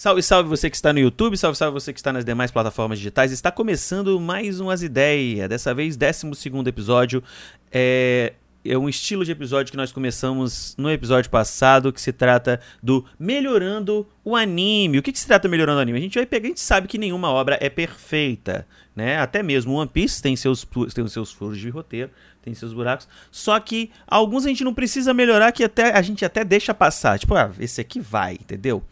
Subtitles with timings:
[0.00, 2.96] Salve, salve você que está no YouTube, salve, salve você que está nas demais plataformas
[2.96, 3.32] digitais.
[3.32, 6.26] Está começando mais umas ideias, dessa vez 12
[6.66, 7.22] episódio.
[7.70, 8.32] É,
[8.64, 13.04] é um estilo de episódio que nós começamos no episódio passado, que se trata do
[13.18, 14.96] melhorando o anime.
[14.96, 15.98] O que, que se trata melhorando o anime?
[15.98, 19.18] A gente vai pegar, a gente sabe que nenhuma obra é perfeita, né?
[19.18, 22.10] Até mesmo One Piece tem seus, tem os seus furos de roteiro,
[22.40, 23.06] tem seus buracos.
[23.30, 27.18] Só que alguns a gente não precisa melhorar, que até a gente até deixa passar.
[27.18, 28.82] Tipo, ah, esse aqui vai, entendeu?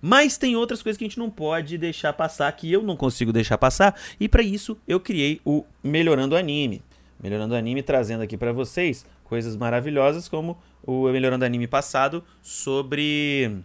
[0.00, 3.32] Mas tem outras coisas que a gente não pode deixar passar, que eu não consigo
[3.32, 6.82] deixar passar, e para isso eu criei o Melhorando Anime.
[7.22, 13.62] Melhorando Anime trazendo aqui para vocês coisas maravilhosas como o Melhorando Anime passado sobre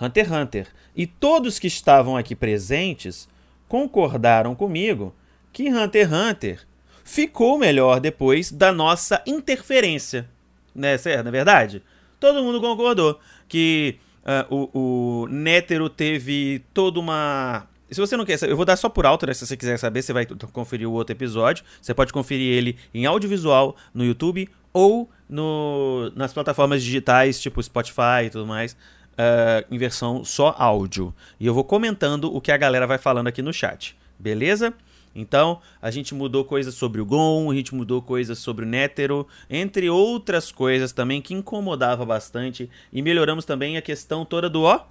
[0.00, 0.68] Hunter x Hunter.
[0.94, 3.28] E todos que estavam aqui presentes
[3.68, 5.14] concordaram comigo
[5.52, 6.66] que Hunter x Hunter
[7.04, 10.28] ficou melhor depois da nossa interferência.
[10.74, 11.24] Né, certo?
[11.24, 11.82] Não é verdade?
[12.18, 13.18] Todo mundo concordou
[13.48, 17.66] que Uh, o, o Nétero teve toda uma.
[17.90, 19.34] Se você não quer saber, eu vou dar só por alto, né?
[19.34, 21.64] Se você quiser saber, você vai conferir o outro episódio.
[21.80, 28.24] Você pode conferir ele em audiovisual no YouTube ou no, nas plataformas digitais, tipo Spotify
[28.26, 31.14] e tudo mais, uh, em versão só áudio.
[31.38, 33.96] E eu vou comentando o que a galera vai falando aqui no chat.
[34.18, 34.72] Beleza?
[35.14, 39.26] Então, a gente mudou coisas sobre o Gon, a gente mudou coisas sobre o Nétero,
[39.48, 44.86] entre outras coisas também que incomodava bastante e melhoramos também a questão toda do ó,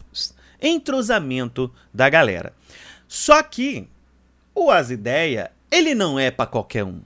[0.62, 2.54] entrosamento da galera.
[3.08, 3.88] Só que
[4.54, 7.02] o As Ideia, ele não é para qualquer um.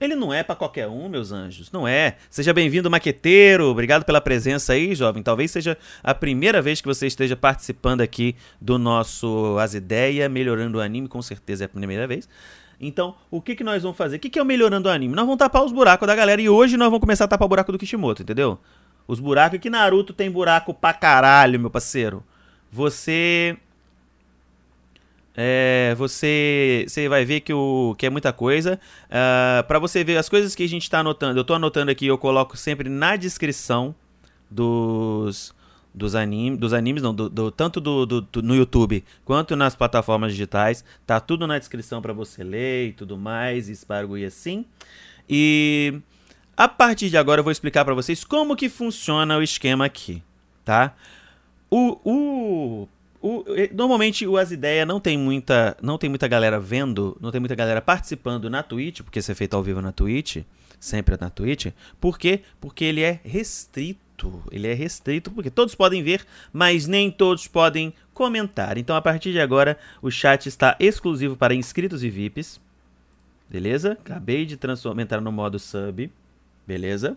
[0.00, 1.70] Ele não é para qualquer um, meus anjos.
[1.70, 2.16] Não é.
[2.30, 3.66] Seja bem-vindo, maqueteiro.
[3.66, 5.22] Obrigado pela presença aí, jovem.
[5.22, 10.78] Talvez seja a primeira vez que você esteja participando aqui do nosso As Ideia, melhorando
[10.78, 11.06] o anime.
[11.06, 12.26] Com certeza é a primeira vez.
[12.80, 14.16] Então, o que, que nós vamos fazer?
[14.16, 15.14] O que, que é o melhorando o anime?
[15.14, 16.40] Nós vamos tapar os buracos da galera.
[16.40, 18.58] E hoje nós vamos começar a tapar o buraco do Kishimoto, entendeu?
[19.06, 19.58] Os buracos.
[19.58, 22.24] que Naruto tem buraco pra caralho, meu parceiro.
[22.72, 23.58] Você
[25.36, 28.74] é, você, você vai ver que, o, que é muita coisa.
[29.04, 31.90] Uh, ah, para você ver as coisas que a gente está anotando, eu estou anotando
[31.90, 33.94] aqui, eu coloco sempre na descrição
[34.50, 35.54] dos,
[35.94, 39.76] dos, anime, dos animes, não, do, do tanto do, do, do, no YouTube quanto nas
[39.76, 40.84] plataformas digitais.
[41.06, 44.64] Tá tudo na descrição para você ler e tudo mais, espargo e assim.
[45.28, 46.00] E
[46.56, 50.22] a partir de agora eu vou explicar para vocês como que funciona o esquema aqui,
[50.64, 50.94] tá?
[51.70, 52.88] O, o
[53.20, 57.38] o, normalmente o As Ideias não tem muita não tem muita galera vendo, não tem
[57.40, 60.38] muita galera participando na Twitch, porque isso é feito ao vivo na Twitch,
[60.78, 61.66] sempre na Twitch.
[62.00, 62.40] Por quê?
[62.60, 64.42] Porque ele é restrito.
[64.50, 68.76] Ele é restrito porque todos podem ver, mas nem todos podem comentar.
[68.76, 72.60] Então a partir de agora o chat está exclusivo para inscritos e VIPs.
[73.48, 73.92] Beleza?
[73.92, 76.10] Acabei de transformar entrar no modo sub.
[76.66, 77.16] Beleza?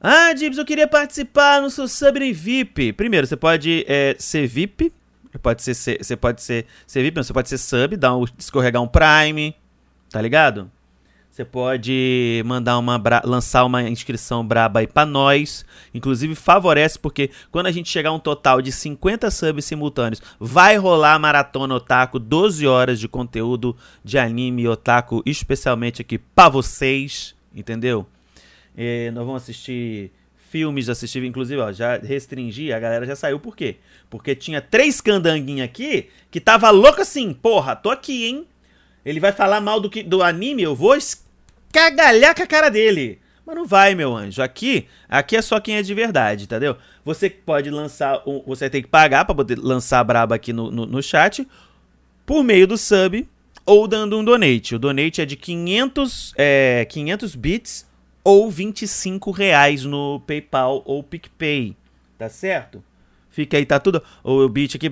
[0.00, 2.94] Ah, Dibs, eu queria participar, não sou sub VIP.
[2.94, 4.90] Primeiro, você pode é, ser VIP.
[5.42, 8.24] Pode ser, ser, você pode ser, ser VIP, não, você pode ser sub, dar um,
[8.36, 9.54] escorregar um Prime,
[10.10, 10.70] tá ligado?
[11.30, 15.64] Você pode mandar uma lançar uma inscrição braba aí pra nós.
[15.94, 20.76] Inclusive favorece porque quando a gente chegar a um total de 50 subs simultâneos, vai
[20.76, 28.06] rolar maratona otaku, 12 horas de conteúdo de anime otaku, especialmente aqui para vocês, entendeu?
[28.76, 30.12] É, nós vamos assistir
[30.50, 33.76] filmes, assistir, inclusive, ó, já restringi, a galera já saiu, por quê?
[34.10, 38.46] Porque tinha três candanguinhos aqui que tava louco assim, porra, tô aqui, hein?
[39.04, 40.98] Ele vai falar mal do, que, do anime, eu vou
[41.72, 43.20] cagalhar com a cara dele.
[43.46, 44.42] Mas não vai, meu anjo.
[44.42, 46.76] Aqui, aqui é só quem é de verdade, entendeu?
[47.04, 50.84] Você pode lançar, você tem que pagar para poder lançar a braba aqui no, no,
[50.84, 51.46] no chat
[52.26, 53.26] por meio do sub
[53.64, 54.74] ou dando um donate.
[54.74, 57.89] O donate é de 500, é, 500 bits
[58.30, 61.76] ou 25 reais no PayPal ou PicPay,
[62.16, 62.80] tá certo?
[63.28, 64.02] Fica aí, tá tudo.
[64.22, 64.90] O beat aqui é,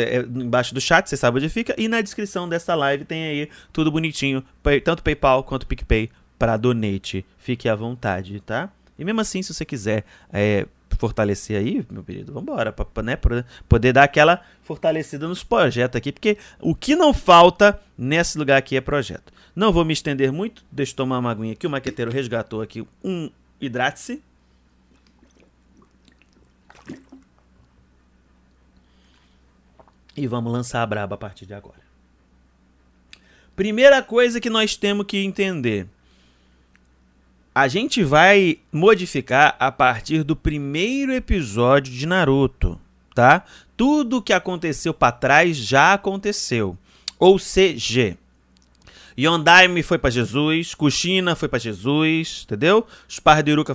[0.00, 1.72] é, é, embaixo do chat, você sabe onde fica.
[1.78, 4.44] E na descrição dessa live tem aí tudo bonitinho,
[4.84, 7.24] tanto PayPal quanto PicPay para donate.
[7.38, 8.70] Fique à vontade, tá?
[8.98, 13.44] E mesmo assim, se você quiser é, fortalecer aí, meu querido, vambora, pra, né, pra
[13.68, 18.76] poder dar aquela fortalecida nos projetos aqui, porque o que não falta nesse lugar aqui
[18.76, 19.32] é projeto.
[19.54, 22.86] Não vou me estender muito, deixa eu tomar uma aguinha aqui, o maqueteiro resgatou aqui
[23.02, 23.30] um
[23.60, 24.22] hidrate-se.
[30.16, 31.80] E vamos lançar a braba a partir de agora.
[33.56, 35.86] Primeira coisa que nós temos que entender
[37.60, 42.80] a gente vai modificar a partir do primeiro episódio de Naruto,
[43.14, 43.44] tá?
[43.76, 46.74] Tudo que aconteceu para trás já aconteceu.
[47.18, 48.16] Ou CG.
[49.18, 52.86] Yondaime foi para Jesus, Kushina foi para Jesus, entendeu?
[53.06, 53.20] Os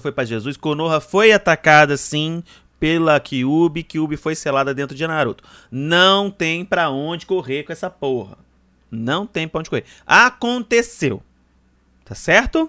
[0.02, 2.44] foi para Jesus, Konoha foi atacada sim
[2.80, 5.44] pela Kyubi, Kyubi foi selada dentro de Naruto.
[5.70, 8.40] Não tem pra onde correr com essa porra.
[8.90, 9.86] Não tem pra onde correr.
[10.08, 11.22] Aconteceu.
[12.04, 12.68] Tá certo?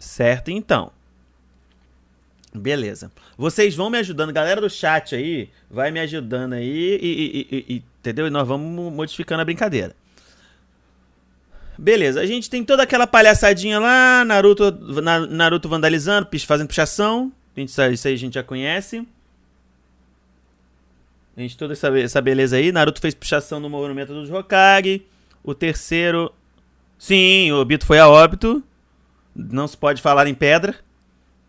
[0.00, 0.90] Certo, então.
[2.54, 3.12] Beleza.
[3.36, 7.74] Vocês vão me ajudando, galera do chat aí, vai me ajudando aí e, e, e,
[7.76, 8.26] e entendeu?
[8.26, 9.94] E nós vamos modificando a brincadeira.
[11.78, 14.70] Beleza, a gente tem toda aquela palhaçadinha lá, Naruto,
[15.30, 17.30] Naruto vandalizando, fazendo pichação.
[17.56, 19.06] Isso aí a gente já conhece.
[21.36, 22.72] A gente toda essa, essa beleza aí.
[22.72, 25.06] Naruto fez pichação no monumento dos Hokage.
[25.44, 26.32] O terceiro.
[26.98, 28.62] Sim, o Obito foi a óbito.
[29.34, 30.76] Não se pode falar em pedra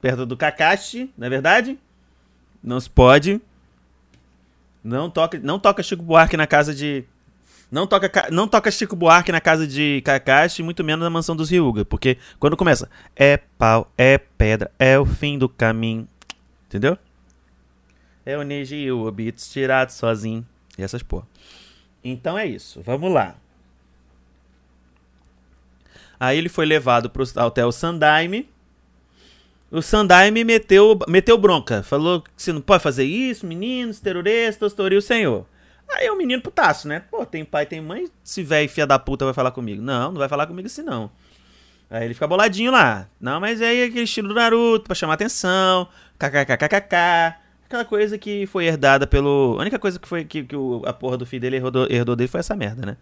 [0.01, 1.77] perto do Kakashi, não é verdade?
[2.63, 3.41] Não se pode.
[4.83, 7.05] Não toca, não toca Chico Buarque na casa de
[7.71, 11.49] não toca, não toca Chico Buarque na casa de Kakashi, muito menos na mansão dos
[11.49, 16.05] Ryuga, porque quando começa é pau, é pedra, é o fim do caminho.
[16.67, 16.97] Entendeu?
[18.25, 20.45] É o Neji e o Obits tirado sozinho.
[20.77, 21.25] E essas porra.
[22.03, 22.81] Então é isso.
[22.81, 23.35] Vamos lá.
[26.21, 28.47] Aí ele foi levado pro hotel Sandaime
[29.71, 31.81] o Sandai me meteu, meteu bronca.
[31.81, 35.45] Falou que você não pode fazer isso, meninos, terroristas, tostoria o senhor.
[35.89, 37.03] Aí um menino putaço, né?
[37.09, 39.81] Pô, tem pai, tem mãe, se velho fia da puta vai falar comigo.
[39.81, 41.09] Não, não vai falar comigo assim não.
[41.89, 43.07] Aí ele fica boladinho lá.
[43.19, 45.87] Não, mas aí é aquele estilo do Naruto, pra chamar atenção,
[46.19, 46.95] kkkkk.
[47.65, 49.55] Aquela coisa que foi herdada pelo...
[49.57, 52.15] A única coisa que foi que, que o, a porra do filho dele herdou, herdou
[52.17, 52.97] dele foi essa merda, né?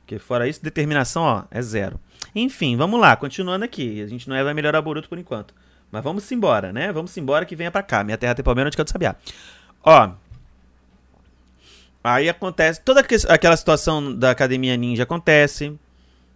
[0.00, 2.00] Porque fora isso, determinação, ó, é zero.
[2.38, 4.02] Enfim, vamos lá, continuando aqui.
[4.02, 5.54] A gente não é, vai melhorar Boruto por enquanto.
[5.90, 6.92] Mas vamos embora, né?
[6.92, 8.04] Vamos embora que venha pra cá.
[8.04, 9.16] Minha terra tem palmeira onde quer sabiá.
[9.82, 10.10] Ó.
[12.04, 12.82] Aí acontece.
[12.82, 15.78] Toda aquela situação da academia ninja acontece.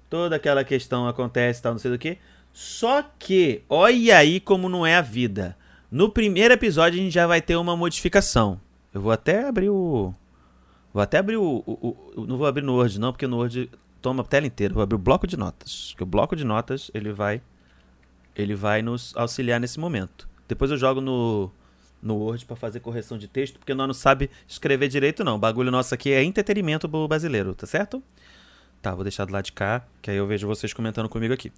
[0.08, 2.16] Toda aquela questão acontece, tal, não sei do que.
[2.50, 5.54] Só que, olha aí como não é a vida.
[5.90, 8.58] No primeiro episódio a gente já vai ter uma modificação.
[8.94, 10.14] Eu vou até abrir o.
[10.94, 11.62] Vou até abrir o.
[11.66, 13.70] o, o não vou abrir no Word, não, porque no Word
[14.00, 14.74] toma a tela inteira.
[14.74, 15.88] Vou abrir o bloco de notas.
[15.90, 17.42] Porque o bloco de notas ele vai
[18.34, 20.28] ele vai nos auxiliar nesse momento.
[20.48, 21.50] Depois eu jogo no,
[22.02, 25.36] no Word para fazer correção de texto, porque nós não sabe escrever direito não.
[25.36, 28.02] O bagulho nosso aqui é entretenimento brasileiro, tá certo?
[28.80, 31.52] Tá, vou deixar do lado de cá, que aí eu vejo vocês comentando comigo aqui.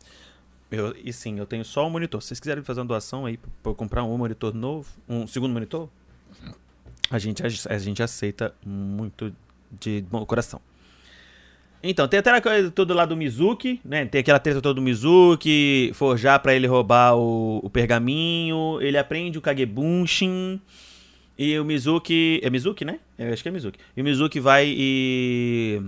[0.70, 2.20] Eu, e sim, eu tenho só um monitor.
[2.20, 5.52] Se vocês quiserem fazer uma doação aí para eu comprar um monitor novo, um segundo
[5.52, 5.88] monitor,
[7.10, 9.34] a gente, a, a gente aceita muito
[9.70, 10.60] de bom coração.
[11.82, 14.04] Então, tem até a coisa toda lá do Mizuki, né?
[14.06, 19.36] Tem aquela treta toda do Mizuki, forjar para ele roubar o, o, pergaminho, ele aprende
[19.36, 20.60] o Kagebunshin,
[21.36, 22.40] e o Mizuki...
[22.42, 23.00] É Mizuki, né?
[23.18, 23.80] Eu acho que é Mizuki.
[23.96, 25.82] E o Mizuki vai e...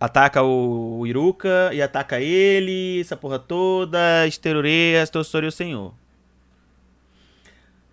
[0.00, 5.92] Ataca o, o Iruka e ataca ele, essa porra toda, esteroreia, Tossori o Senhor.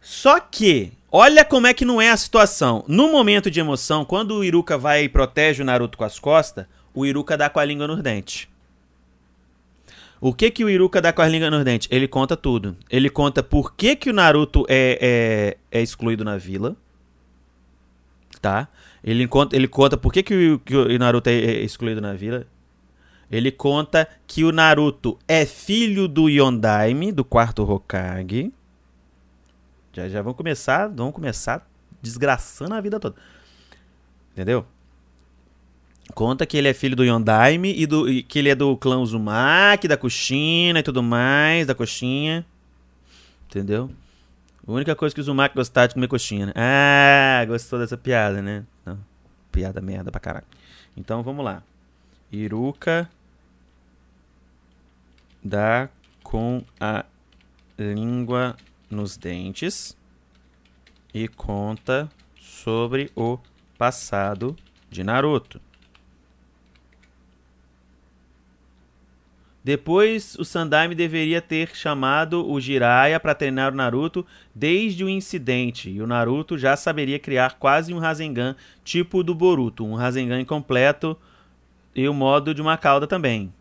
[0.09, 2.83] Só que Olha como é que não é a situação.
[2.87, 6.67] No momento de emoção, quando o Iruka vai e protege o Naruto com as costas,
[6.93, 8.47] o Iruka dá com a língua nos dentes.
[10.21, 11.87] O que que o Iruka dá com a língua nos dentes?
[11.89, 12.77] Ele conta tudo.
[12.91, 16.75] Ele conta por que, que o Naruto é, é, é excluído na vila.
[18.39, 18.67] Tá?
[19.03, 22.13] Ele conta, ele conta por que, que, o, que o Naruto é, é excluído na
[22.13, 22.45] vila.
[23.31, 28.51] Ele conta que o Naruto é filho do Yondaime, do quarto Hokage.
[29.93, 31.67] Já, já vão começar, vão começar
[32.01, 33.15] desgraçando a vida toda.
[34.31, 34.65] Entendeu?
[36.13, 38.99] Conta que ele é filho do Yondaime e, do, e que ele é do clã
[38.99, 42.45] Uzumaki, da Kushina e tudo mais, da coxinha.
[43.47, 43.91] Entendeu?
[44.67, 46.53] A única coisa que o Uzumaki gostava de comer coxinha, né?
[46.55, 48.65] Ah, gostou dessa piada, né?
[48.85, 48.99] Não,
[49.51, 50.45] piada merda pra caralho.
[50.95, 51.63] Então vamos lá.
[52.31, 53.09] Iruka
[55.43, 55.89] dá
[56.23, 57.05] com a
[57.77, 58.55] língua
[58.89, 59.97] nos dentes
[61.13, 63.37] e conta sobre o
[63.77, 64.55] passado
[64.89, 65.61] de Naruto.
[69.63, 75.89] Depois, o Sandaime deveria ter chamado o Jiraiya para treinar o Naruto desde o incidente,
[75.89, 81.15] e o Naruto já saberia criar quase um Rasengan tipo do Boruto, um Rasengan incompleto
[81.93, 83.53] e o modo de uma cauda também.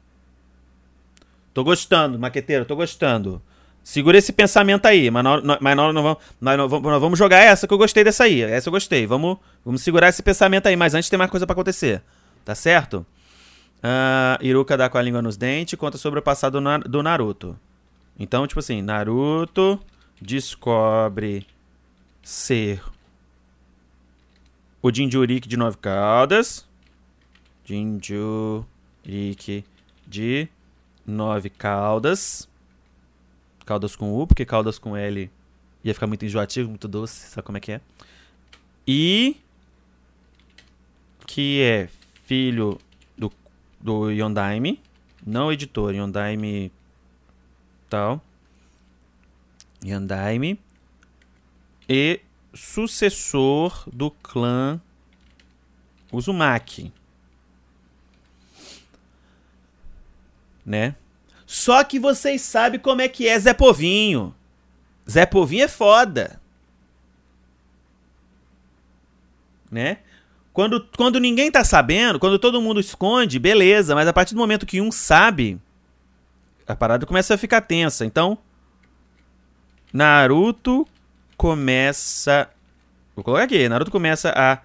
[1.53, 3.43] Tô gostando, maqueteiro, tô gostando.
[3.89, 7.79] Segura esse pensamento aí, mas nós, nós, nós, vamos, nós vamos jogar essa que eu
[7.79, 8.43] gostei dessa aí.
[8.43, 9.07] Essa eu gostei.
[9.07, 12.03] Vamos, vamos segurar esse pensamento aí, mas antes tem mais coisa para acontecer.
[12.45, 13.07] Tá certo?
[13.79, 17.59] Uh, Iruka dá com a língua nos dentes e conta sobre o passado do Naruto.
[18.19, 19.81] Então, tipo assim, Naruto
[20.21, 21.47] descobre
[22.23, 22.83] ser
[24.83, 26.69] o Jinjuriki de nove caudas.
[27.65, 28.65] Jinjuriki
[30.07, 30.47] de
[31.07, 32.48] nove caudas.
[33.69, 35.31] Caldas com U, porque Caldas com L
[35.85, 37.81] Ia ficar muito enjoativo, muito doce, sabe como é que é?
[38.87, 39.37] E
[41.27, 41.89] que é
[42.25, 42.79] filho
[43.17, 43.31] do,
[43.79, 44.81] do Yondaime,
[45.25, 46.73] não editor, Yondaime
[47.91, 48.25] tal.
[49.85, 50.59] Yondaime
[51.87, 52.21] e
[52.55, 54.81] sucessor do clã
[56.11, 56.91] Uzumaki.
[60.65, 60.97] Né?
[61.49, 64.35] Só que vocês sabem como é que é Zé Povinho.
[65.11, 66.39] Zé Povinho é foda.
[69.71, 69.97] Né?
[70.53, 74.67] Quando, quando ninguém tá sabendo, quando todo mundo esconde, beleza, mas a partir do momento
[74.67, 75.59] que um sabe,
[76.67, 78.05] a parada começa a ficar tensa.
[78.05, 78.37] Então,
[79.91, 80.87] Naruto
[81.35, 82.51] começa.
[83.17, 83.67] Vou colocar aqui.
[83.71, 84.59] Naruto começa a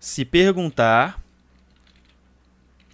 [0.00, 1.22] se perguntar.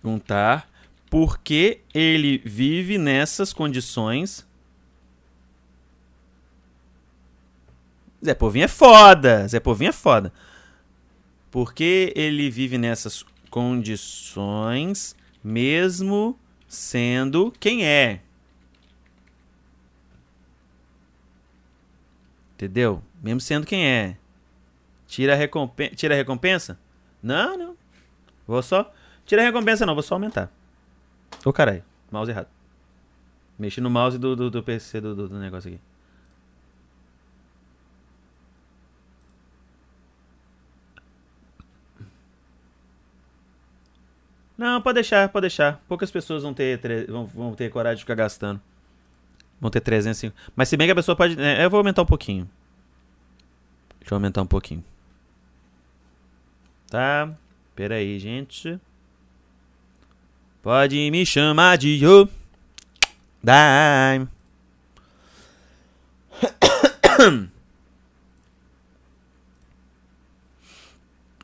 [0.03, 0.71] Perguntar
[1.13, 4.49] por que ele vive nessas condições.
[8.25, 9.47] Zé Povinho é foda.
[9.47, 10.33] Zé Povinho é foda.
[11.51, 15.15] Por que ele vive nessas condições,
[15.45, 18.23] mesmo sendo quem é?
[22.55, 23.03] Entendeu?
[23.23, 24.17] Mesmo sendo quem é.
[25.07, 26.79] Tira a, recompensa, tira a recompensa?
[27.23, 27.77] Não, não.
[28.47, 28.91] Vou só.
[29.27, 29.93] Tira a recompensa, não.
[29.93, 30.51] Vou só aumentar.
[31.45, 31.83] Ô, oh, caralho.
[32.11, 32.49] Mouse errado.
[33.59, 35.81] Mexi no mouse do, do, do PC do, do, do negócio aqui.
[44.57, 45.83] Não, pode deixar, pode deixar.
[45.89, 48.61] Poucas pessoas vão ter, vão, vão ter coragem de ficar gastando.
[49.61, 50.37] Vão ter 305.
[50.55, 51.41] Mas se bem que a pessoa pode.
[51.41, 52.49] É, eu vou aumentar um pouquinho.
[53.99, 54.85] Deixa eu aumentar um pouquinho.
[56.89, 57.33] Tá?
[57.75, 58.81] Pera aí, gente.
[60.63, 62.29] Pode me chamar de Yo.
[63.43, 64.29] Dime.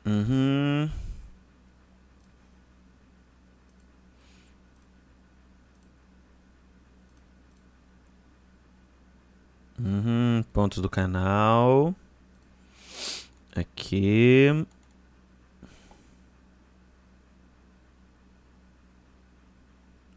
[0.05, 0.89] uhum.
[9.77, 11.93] Uhum, pontos do canal.
[13.53, 14.65] Aqui.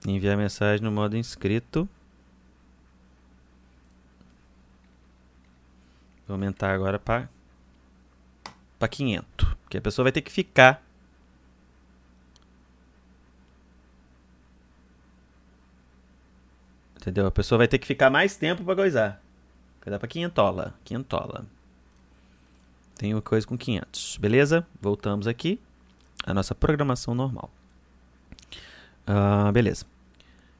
[0.06, 1.88] Enviar mensagem no modo inscrito.
[6.26, 7.28] Vou aumentar agora para
[8.78, 10.82] para 500, porque a pessoa vai ter que ficar
[17.02, 17.26] Entendeu?
[17.26, 19.20] A pessoa vai ter que ficar mais tempo para coisar.
[19.84, 20.72] Vai dar pra quinhentola.
[20.84, 21.44] Quinhentola.
[22.96, 24.18] Tenho coisa com 500.
[24.18, 24.64] Beleza?
[24.80, 25.60] Voltamos aqui.
[26.24, 27.50] A nossa programação normal.
[29.04, 29.84] Uh, beleza.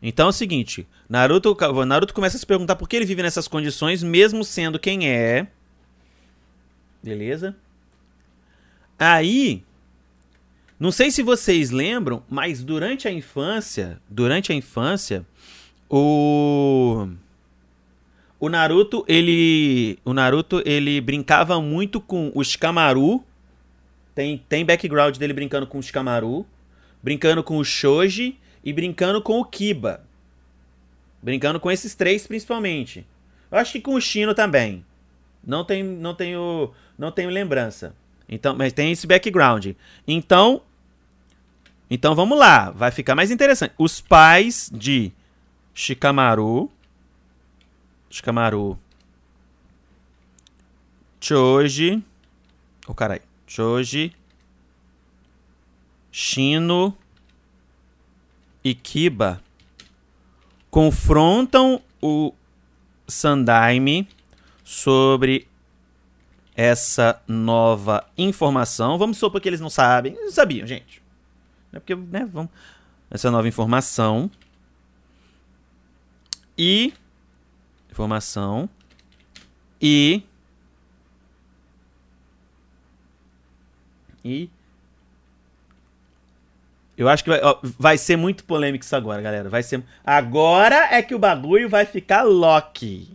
[0.02, 0.86] Então é o seguinte.
[1.08, 1.56] Naruto,
[1.86, 5.46] Naruto começa a se perguntar por que ele vive nessas condições, mesmo sendo quem é.
[7.02, 7.56] Beleza?
[8.98, 9.62] Aí...
[10.78, 14.00] Não sei se vocês lembram, mas durante a infância...
[14.10, 15.24] Durante a infância...
[15.88, 17.06] O
[18.42, 20.00] o Naruto, ele.
[20.04, 23.22] O Naruto, ele brincava muito com o Shikamaru.
[24.16, 26.44] Tem, tem background dele brincando com o Shikamaru.
[27.00, 28.36] Brincando com o Shoji.
[28.64, 30.04] E brincando com o Kiba.
[31.22, 33.06] Brincando com esses três principalmente.
[33.50, 34.84] Eu acho que com o Shino também.
[35.44, 37.94] Não tenho, não tenho, não tenho lembrança.
[38.28, 39.72] Então, mas tem esse background.
[40.06, 40.62] Então,
[41.90, 43.74] então vamos lá, vai ficar mais interessante.
[43.76, 45.12] Os pais de
[45.74, 46.70] Shikamaru
[48.12, 48.78] Shikamaru.
[51.18, 52.04] Choji.
[52.86, 53.22] Oh, carai.
[53.46, 54.14] Choji.
[56.10, 56.94] Shino.
[58.64, 59.42] E Kiba
[60.70, 62.32] confrontam o
[63.06, 64.08] Sandaime
[64.64, 65.46] sobre
[66.54, 68.98] essa nova informação.
[68.98, 70.14] Vamos supor que eles não sabem.
[70.14, 71.02] Eles sabiam, gente.
[71.72, 72.50] É porque, né, vamos...
[73.10, 74.30] Essa nova informação.
[76.56, 76.94] E
[77.90, 78.68] informação
[79.80, 80.22] e
[84.24, 84.48] e
[86.96, 89.48] eu acho que vai, ó, vai ser muito polêmico isso agora, galera.
[89.48, 93.08] Vai ser agora é que o bagulho vai ficar Loki.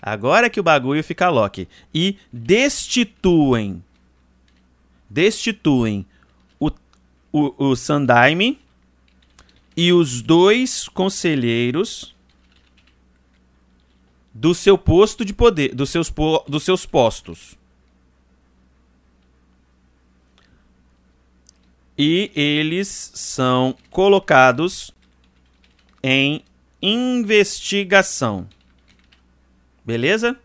[0.00, 3.82] Agora é que o bagulho fica Loki e destituem
[5.08, 6.06] destituem
[6.58, 6.70] o,
[7.32, 8.58] o, o Sandaime
[9.76, 12.14] e os dois conselheiros
[14.32, 17.56] do seu posto de poder, dos seus, po dos seus postos.
[22.04, 24.92] e eles são colocados
[26.02, 26.44] em
[26.82, 28.48] investigação.
[29.84, 30.36] Beleza?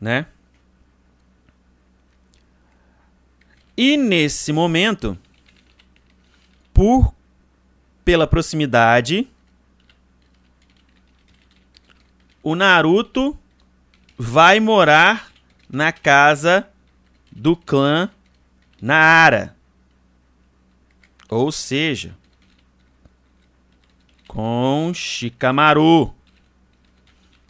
[0.00, 0.26] Né?
[3.76, 5.16] E nesse momento,
[6.74, 7.14] por
[8.04, 9.28] pela proximidade,
[12.42, 13.38] o Naruto
[14.18, 15.29] vai morar
[15.70, 16.68] na casa
[17.30, 18.10] do clã
[18.80, 19.54] Nara.
[21.28, 22.16] Ou seja,
[24.26, 26.12] com Shikamaru,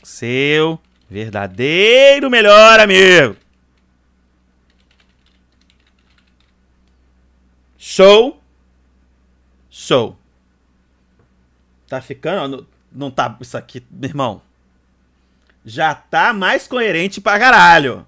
[0.02, 3.36] seu verdadeiro melhor amigo.
[7.78, 8.40] Show.
[9.70, 10.18] Show.
[11.88, 12.68] Tá ficando.
[12.92, 13.36] Não tá.
[13.40, 14.42] Isso aqui, meu irmão.
[15.64, 18.06] Já tá mais coerente pra caralho.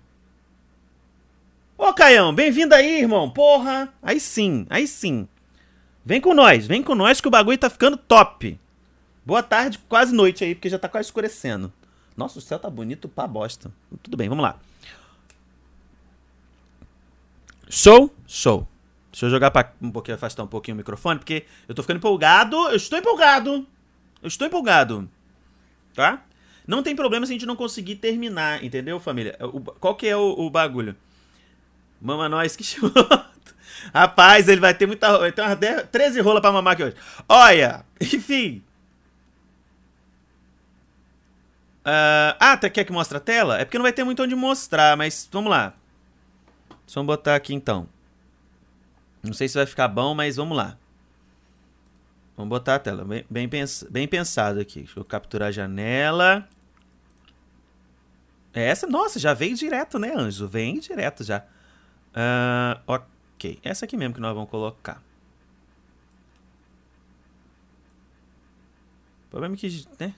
[1.84, 3.28] Ô, Caião, bem-vindo aí, irmão.
[3.28, 3.92] Porra.
[4.00, 5.26] Aí sim, aí sim.
[6.04, 8.56] Vem com nós, vem com nós que o bagulho tá ficando top.
[9.26, 11.72] Boa tarde, quase noite aí, porque já tá quase escurecendo.
[12.16, 13.68] Nossa, o céu tá bonito pra bosta.
[14.00, 14.60] Tudo bem, vamos lá.
[17.68, 18.14] Show?
[18.28, 18.68] Show.
[19.10, 21.96] Deixa eu jogar pra um pouquinho, afastar um pouquinho o microfone, porque eu tô ficando
[21.96, 22.56] empolgado.
[22.68, 23.66] Eu estou empolgado.
[24.22, 25.10] Eu estou empolgado.
[25.94, 26.22] Tá?
[26.64, 29.36] Não tem problema se a gente não conseguir terminar, entendeu, família?
[29.40, 30.96] O, qual que é o, o bagulho?
[32.02, 32.64] Mama nós que
[33.94, 35.18] Rapaz, ele vai ter muita.
[35.18, 36.96] Vai ter umas 10, 13 rolas pra mamar aqui hoje.
[37.28, 38.62] Olha, enfim.
[41.84, 43.58] Uh, ah, tá, quer que mostre a tela?
[43.58, 45.74] É porque não vai ter muito onde mostrar, mas vamos lá.
[46.86, 47.88] Só botar aqui então.
[49.22, 50.76] Não sei se vai ficar bom, mas vamos lá.
[52.36, 53.04] Vamos botar a tela.
[53.04, 54.80] Bem, bem, pens bem pensado aqui.
[54.80, 56.48] Deixa eu capturar a janela.
[58.52, 60.46] É essa, nossa, já veio direto, né, Anjo?
[60.46, 61.44] Vem direto já.
[62.12, 63.58] Uh, ok.
[63.62, 65.02] Essa aqui mesmo que nós vamos colocar.
[69.26, 70.14] O problema é que, né?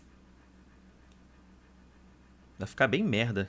[2.58, 3.48] Vai ficar bem merda.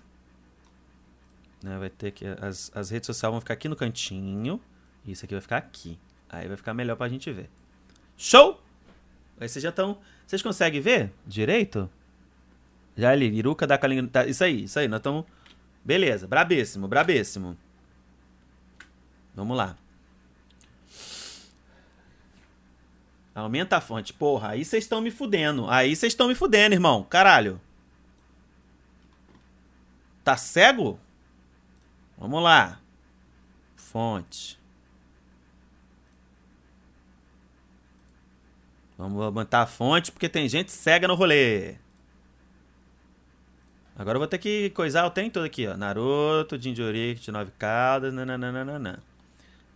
[1.63, 1.77] Né?
[1.77, 2.25] Vai ter que.
[2.25, 4.61] As, as redes sociais vão ficar aqui no cantinho.
[5.03, 5.99] E isso aqui vai ficar aqui.
[6.29, 7.49] Aí vai ficar melhor pra gente ver.
[8.17, 8.61] Show!
[9.39, 9.97] Aí vocês já estão.
[10.25, 11.89] Vocês conseguem ver direito?
[12.95, 14.07] Já ali, Iruka da Kalinga.
[14.07, 14.87] Tá, isso aí, isso aí.
[14.87, 15.25] Nós estamos.
[15.83, 17.57] Beleza, brabíssimo, brabíssimo.
[19.35, 19.75] Vamos lá.
[23.35, 24.13] Aumenta a fonte.
[24.13, 25.69] Porra, aí vocês estão me fudendo.
[25.69, 27.03] Aí vocês estão me fudendo, irmão.
[27.03, 27.59] Caralho.
[30.23, 30.97] Tá cego?
[32.17, 32.79] Vamos lá.
[33.75, 34.57] Fonte.
[38.97, 41.75] Vamos aumentar a fonte porque tem gente cega no rolê.
[43.97, 45.75] Agora eu vou ter que coisar o trem todo aqui, ó.
[45.75, 49.03] Naruto, Jinjuriki, de nove caudas, nananana.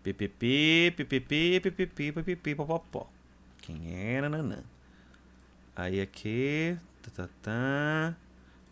[0.04, 3.10] Pipipi, pipipi, pipipi, pipipi, popopó.
[3.62, 4.64] Quem é, nananã.
[5.76, 8.16] Aí aqui, tatatã,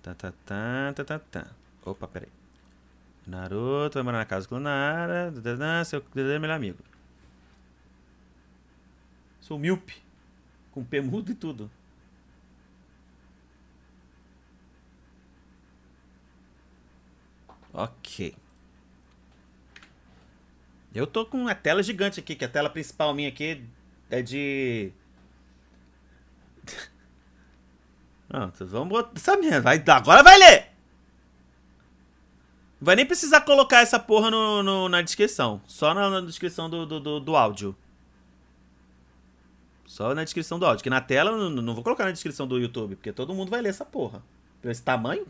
[0.01, 1.47] tatatã, tatatã.
[1.85, 2.29] Opa, peraí.
[3.25, 5.33] Naruto vai morar na casa do Nara,
[5.85, 6.01] seu
[6.39, 6.79] melhor amigo.
[9.41, 9.95] Sou míope.
[10.71, 11.69] Com P mudo e tudo.
[17.73, 18.35] Ok.
[20.93, 23.63] Eu tô com uma tela gigante aqui, que a tela principal minha aqui
[24.09, 24.91] é de.
[28.29, 29.61] Não, vamos botar essa merda.
[29.61, 30.77] Vai, agora vai ler!
[32.79, 35.61] Vai nem precisar colocar essa porra no, no na descrição.
[35.65, 37.75] Só na, na descrição do, do, do, do áudio.
[39.85, 40.83] Só na descrição do áudio.
[40.83, 43.61] Que na tela, não, não vou colocar na descrição do YouTube, porque todo mundo vai
[43.61, 44.21] ler essa porra.
[44.61, 45.25] Por esse tamanho,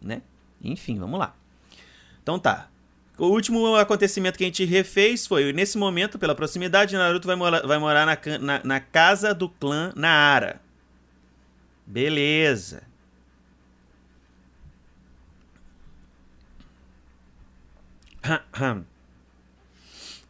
[0.00, 0.22] né?
[0.62, 1.34] Enfim, vamos lá.
[2.22, 2.69] Então tá.
[3.20, 7.66] O último acontecimento que a gente refez foi, nesse momento, pela proximidade, Naruto vai, mora,
[7.66, 10.58] vai morar na, na, na casa do clã Naara.
[11.86, 12.82] Beleza.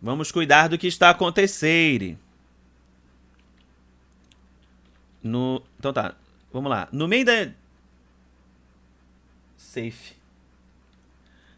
[0.03, 2.18] Vamos cuidar do que está acontecendo.
[5.22, 6.16] No, então tá,
[6.53, 6.88] vamos lá.
[6.90, 7.53] No meio da.
[9.57, 10.16] Safe.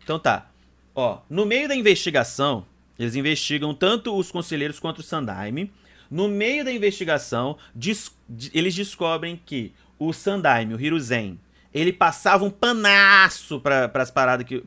[0.02, 0.51] Então tá.
[0.94, 2.66] Ó, no meio da investigação,
[2.98, 5.72] eles investigam tanto os conselheiros quanto o Sandaime.
[6.10, 8.14] No meio da investigação, des
[8.52, 11.40] eles descobrem que o Sandaime, o Hiruzen,
[11.72, 14.62] ele passava um panaço para as paradas que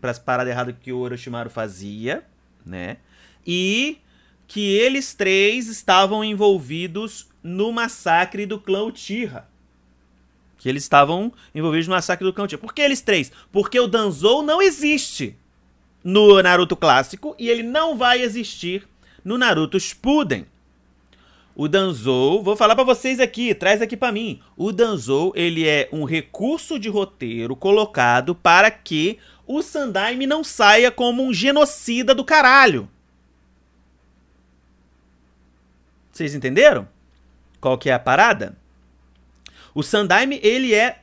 [0.49, 2.25] erradas que o Orochimaru fazia,
[2.65, 2.97] né?
[3.45, 3.99] E
[4.47, 9.47] que eles três estavam envolvidos no massacre do clã Uchiha.
[10.57, 12.57] Que eles estavam envolvidos no massacre do clã Uchiha.
[12.57, 13.31] Por que eles três?
[13.51, 15.37] Porque o Danzou não existe
[16.05, 18.87] no Naruto clássico e ele não vai existir
[19.23, 20.45] no Naruto Shippuden.
[21.55, 24.39] O Danzou, vou falar para vocês aqui, traz aqui para mim.
[24.55, 30.91] O Danzou, ele é um recurso de roteiro colocado para que o Sandaime não saia
[30.91, 32.87] como um genocida do caralho.
[36.11, 36.87] Vocês entenderam?
[37.59, 38.55] Qual que é a parada?
[39.73, 40.99] O Sandaime, ele é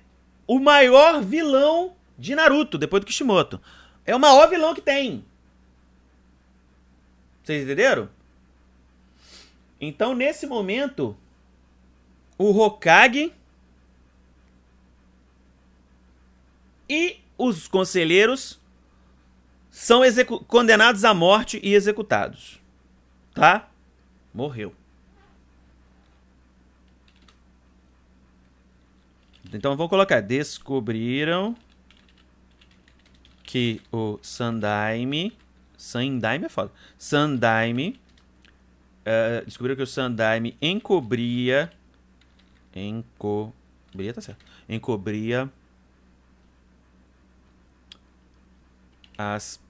[0.47, 3.61] o maior vilão de Naruto, depois do Kishimoto.
[4.05, 5.25] É o maior vilão que tem.
[7.43, 8.09] Vocês entenderam?
[9.81, 11.17] Então, nesse momento,
[12.38, 13.33] o Hokage
[16.88, 18.61] e os conselheiros
[19.71, 20.03] são
[20.47, 22.61] condenados à morte e executados.
[23.35, 23.69] Tá?
[24.33, 24.75] Morreu.
[29.53, 30.21] Então vou colocar.
[30.21, 31.57] Descobriram
[33.53, 35.37] que o Sandaime.
[35.77, 36.73] Sandaime é foda.
[36.97, 38.01] Sandaime
[39.01, 41.71] uh, descobriram que o Sandaime encobria.
[42.75, 44.43] Encobria, tá certo.
[44.67, 45.51] Encobria
[49.19, 49.61] as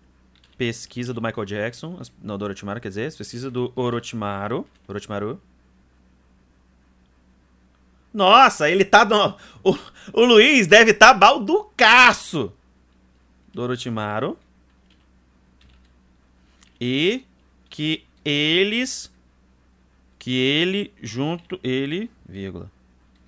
[0.56, 1.96] pesquisas do Michael Jackson.
[1.98, 4.64] As, não, do Orochimaru, quer dizer, as pesquisas do Orochimaru.
[4.86, 5.40] Orochimaru.
[8.14, 9.04] Nossa, ele tá.
[9.04, 9.76] No, o,
[10.12, 12.52] o Luiz deve estar tá balducaço
[13.52, 14.38] do Orochimaru.
[16.80, 17.24] E
[17.70, 19.12] que eles
[20.18, 22.70] que ele junto ele, vírgula,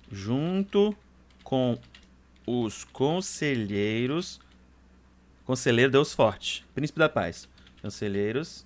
[0.09, 0.95] junto
[1.43, 1.77] com
[2.45, 4.39] os conselheiros
[5.45, 7.47] Conselheiro Deus Forte, Príncipe da Paz.
[7.81, 8.65] Conselheiros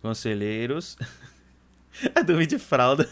[0.00, 0.96] Conselheiros
[2.14, 3.08] A dormir de fralda.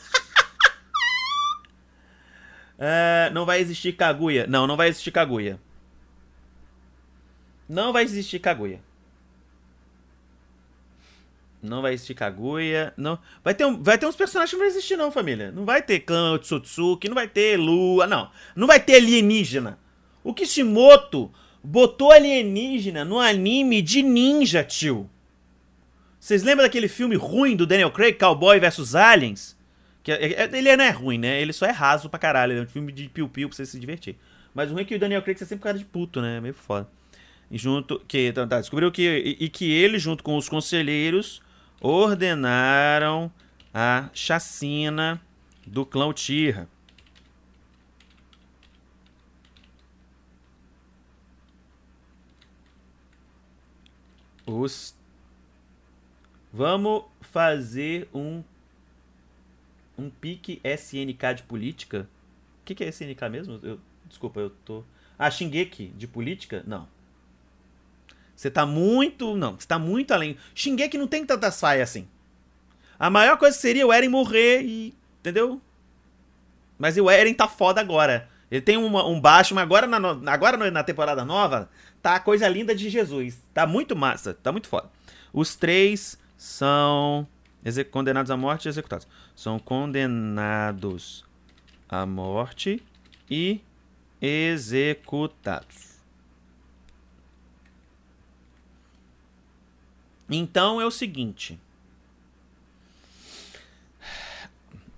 [2.78, 4.46] é, não vai existir Kaguya.
[4.46, 5.58] Não, não vai existir Kaguya.
[7.68, 8.80] Não vai existir Kaguya.
[11.62, 12.92] Não vai existir Kaguya.
[12.96, 13.18] Não.
[13.42, 15.50] Vai ter, um, vai ter uns personagens que não vai existir, não, família.
[15.50, 18.30] Não vai ter Clã Tsutsuki, não vai ter Lua, não.
[18.54, 19.78] Não vai ter alienígena.
[20.22, 25.08] O Kishimoto botou alienígena no anime de ninja, tio.
[26.20, 29.56] Vocês lembram daquele filme ruim do Daniel Craig, Cowboy vs Aliens?
[30.02, 31.40] Que, é, é, ele não é ruim, né?
[31.40, 32.52] Ele só é raso pra caralho.
[32.52, 34.16] Ele é um filme de piu-piu pra você se divertir.
[34.54, 36.40] Mas o ruim é que o Daniel Craig é sempre cara de puto, né?
[36.40, 36.88] Meio foda.
[37.50, 38.00] Junto.
[38.00, 39.02] Que, tá, tá, descobriu que.
[39.02, 41.42] E, e que ele, junto com os conselheiros,
[41.80, 43.30] ordenaram
[43.72, 45.20] a chacina
[45.66, 46.68] do clã Uchiha.
[54.46, 54.94] Os
[56.56, 58.44] Vamos fazer um
[59.98, 62.08] um pique SNK de política.
[62.62, 63.58] O que, que é SNK mesmo?
[63.60, 64.84] Eu, desculpa, eu tô.
[65.18, 66.62] Ah, Shingeki de política?
[66.64, 66.88] Não.
[68.34, 69.36] Você tá muito.
[69.36, 70.36] Não, você tá muito além.
[70.54, 72.08] Shingeki não tem tantas falhas assim.
[72.98, 74.94] A maior coisa seria o Eren morrer e.
[75.20, 75.60] Entendeu?
[76.78, 78.28] Mas o Eren tá foda agora.
[78.50, 81.68] Ele tem uma, um baixo, mas agora na, agora na temporada nova
[82.02, 83.40] tá a coisa linda de Jesus.
[83.52, 84.90] Tá muito massa, tá muito foda.
[85.32, 87.26] Os três são
[87.90, 89.08] condenados à morte e executados.
[89.34, 91.24] São condenados
[91.88, 92.82] à morte
[93.30, 93.60] e
[94.20, 95.93] executados.
[100.34, 101.58] Então é o seguinte.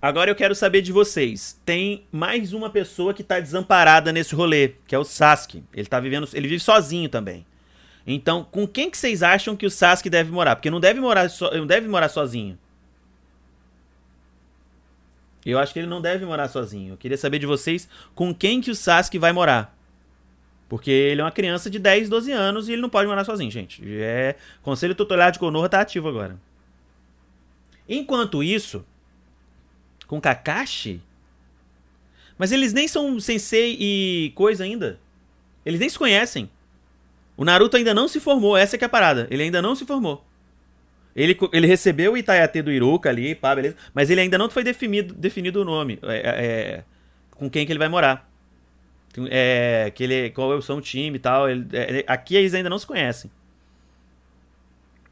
[0.01, 1.59] Agora eu quero saber de vocês.
[1.65, 5.63] Tem mais uma pessoa que tá desamparada nesse rolê, que é o Sasuke.
[5.73, 7.45] Ele tá vivendo, ele vive sozinho também.
[8.05, 10.55] Então, com quem que vocês acham que o Sasuke deve morar?
[10.55, 12.57] Porque não deve morar, so, não deve morar sozinho.
[15.45, 16.93] Eu acho que ele não deve morar sozinho.
[16.93, 19.76] Eu queria saber de vocês com quem que o Sasuke vai morar.
[20.69, 23.49] Porque ele é uma criança de 10, 12 anos e ele não pode morar sozinho,
[23.49, 23.81] gente.
[23.85, 24.35] É...
[24.61, 26.37] Conselho Tutorial de Konoha tá ativo agora.
[27.87, 28.85] Enquanto isso,
[30.07, 31.01] com Kakashi?
[32.37, 34.99] Mas eles nem são sensei e coisa ainda.
[35.65, 36.49] Eles nem se conhecem.
[37.35, 39.27] O Naruto ainda não se formou, essa é que é a parada.
[39.29, 40.25] Ele ainda não se formou.
[41.15, 43.75] Ele, ele recebeu o Itaiate do Iruka ali, pá, beleza.
[43.93, 45.97] Mas ele ainda não foi definido, definido o nome.
[46.03, 46.83] É, é, é
[47.31, 48.29] com quem que ele vai morar.
[49.29, 51.49] É, que ele, qual são o time e tal.
[51.49, 53.31] Ele, é, aqui eles ainda não se conhecem.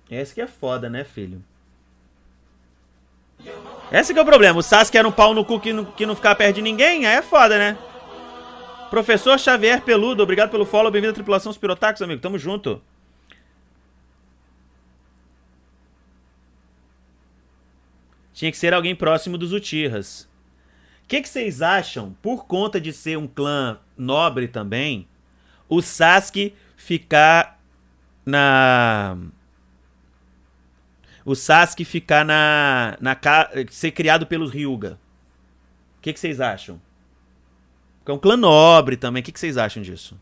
[0.10, 1.44] Esse que é foda, né, filho?
[3.92, 4.60] Esse que é o problema.
[4.60, 7.06] O Sasuke era um pau no cu que não, que não ficava perto de ninguém,
[7.06, 7.78] aí é foda, né?
[8.90, 10.92] Professor Xavier Peludo, obrigado pelo follow.
[10.92, 12.22] Bem-vindo à tripulação Os Pirotacos, amigo.
[12.22, 12.82] Tamo junto.
[18.34, 20.30] Tinha que ser alguém próximo dos Uchihas.
[21.04, 25.08] O que, que vocês acham, por conta de ser um clã nobre também,
[25.68, 27.60] o Sasuke ficar
[28.26, 29.18] na.
[31.24, 32.98] o Sasuke ficar na.
[33.00, 33.18] na
[33.70, 35.00] ser criado pelos Ryuga.
[35.98, 36.80] O que, que vocês acham?
[38.00, 39.22] Porque é um clã nobre também.
[39.22, 40.20] O que, que vocês acham disso?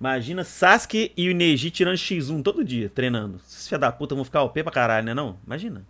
[0.00, 3.40] Imagina Sasuke e o Neji tirando X1 todo dia, treinando.
[3.44, 5.38] Esses filha da puta vão ficar OP pra caralho, né não?
[5.44, 5.84] Imagina.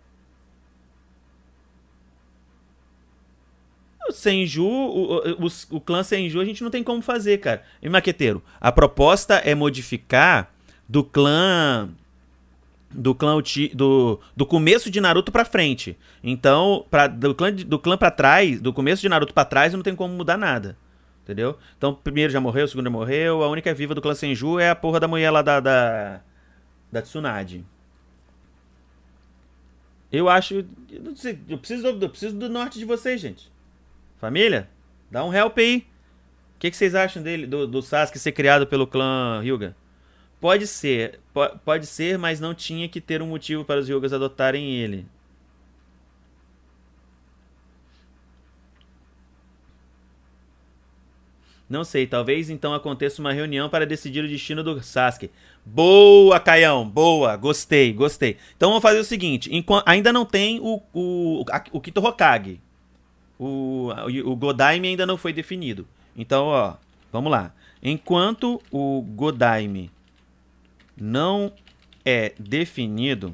[4.11, 7.63] Senju, o, o, o, clã Senju a gente não tem como fazer, cara.
[7.81, 10.51] E Maqueteiro, a proposta é modificar
[10.87, 11.89] do clã
[12.91, 15.97] do clã Uchi- do, do começo de Naruto pra frente.
[16.23, 19.83] Então, pra, do clã do clã para trás, do começo de Naruto pra trás, não
[19.83, 20.75] tem como mudar nada.
[21.23, 21.57] Entendeu?
[21.77, 24.71] Então, primeiro já morreu, o segundo já morreu, a única viva do clã Senju é
[24.71, 26.21] a porra da mulher lá da da,
[26.91, 27.63] da Tsunade.
[30.11, 33.51] Eu acho, eu, sei, eu preciso eu preciso do norte de vocês, gente.
[34.19, 34.69] Família,
[35.09, 35.87] dá um help aí.
[36.55, 39.75] O que, que vocês acham dele, do, do Sasuke ser criado pelo clã Hyuga?
[40.41, 44.13] Pode ser, po- pode ser, mas não tinha que ter um motivo para os Hyugas
[44.13, 45.05] adotarem ele.
[51.69, 55.29] Não sei, talvez então aconteça uma reunião para decidir o destino do Sasuke.
[55.63, 58.37] Boa, Caião, boa, gostei, gostei.
[58.57, 59.51] Então vamos fazer o seguinte:
[59.85, 62.59] ainda não tem o, o, a- o Kito Hokage.
[63.39, 63.89] O,
[64.25, 65.87] o Godaime ainda não foi definido.
[66.15, 66.75] Então, ó,
[67.11, 67.53] vamos lá.
[67.81, 69.89] Enquanto o Godaime
[70.97, 71.53] não
[72.03, 73.33] é definido,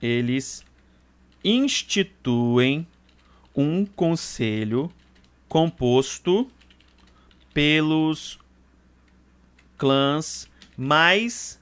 [0.00, 0.64] eles
[1.44, 2.86] instituem
[3.54, 4.90] um conselho
[5.48, 6.48] composto
[7.52, 8.38] pelos
[9.76, 11.60] clãs mais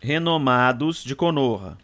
[0.00, 1.78] renomados de Konoha.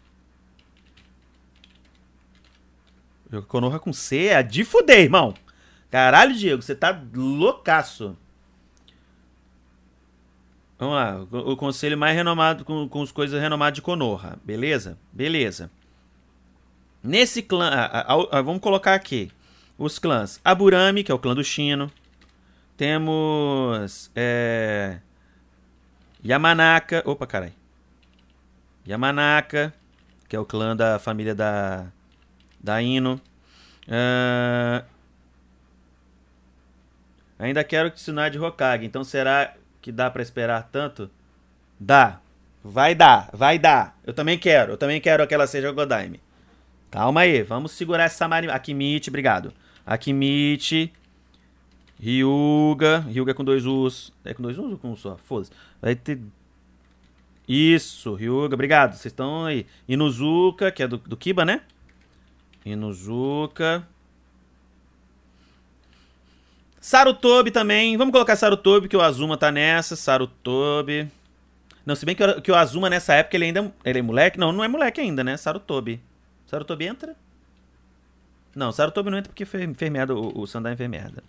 [3.47, 5.33] Konoha com C é de fuder, irmão.
[5.91, 8.17] Caralho, Diego, você tá loucaço.
[10.77, 14.39] Vamos lá, o conselho mais renomado, com, com as coisas renomadas de Konoha.
[14.43, 14.97] Beleza?
[15.11, 15.69] Beleza.
[17.03, 19.31] Nesse clã, ah, ah, ah, vamos colocar aqui
[19.77, 21.91] os clãs Aburami, que é o clã do Shino.
[22.75, 24.99] Temos é,
[26.25, 27.53] Yamanaka, opa, carai.
[28.87, 29.73] Yamanaka,
[30.27, 31.87] que é o clã da família da
[32.59, 33.19] da Ino.
[33.87, 34.83] Ah,
[37.37, 41.09] ainda quero que Tsunade Hokage, então será que dá pra esperar tanto?
[41.79, 42.19] Dá.
[42.63, 43.97] Vai dar, vai dar.
[44.05, 46.19] Eu também quero, eu também quero que ela seja Godaime.
[46.91, 48.49] Calma aí, vamos segurar essa Mari...
[48.49, 49.53] Akimichi, obrigado.
[49.85, 50.91] Akimichi,
[52.01, 54.11] Ryuga, Ryuga é com dois U's.
[54.25, 55.17] É com dois U's ou com um só?
[55.17, 55.51] Foda-se.
[55.81, 56.19] Vai ter...
[57.47, 58.91] Isso, Ryuga, obrigado.
[58.91, 59.65] Vocês estão aí.
[59.87, 61.61] Inuzuka, que é do, do Kiba, né?
[62.65, 63.87] Inuzuka.
[66.79, 67.97] Sarutobi também.
[67.97, 69.95] Vamos colocar Sarutobi, que o Azuma tá nessa.
[69.95, 71.11] Sarutobi.
[71.85, 74.39] Não, se bem que o, que o Azuma nessa época ele ainda ele é moleque.
[74.39, 75.35] Não, não é moleque ainda, né?
[75.37, 76.01] Sarutobi.
[76.45, 77.15] Sarutobi entra?
[78.55, 80.15] Não, Sarutobi não entra porque foi, fez merda.
[80.15, 81.23] O, o Sandai fez merda.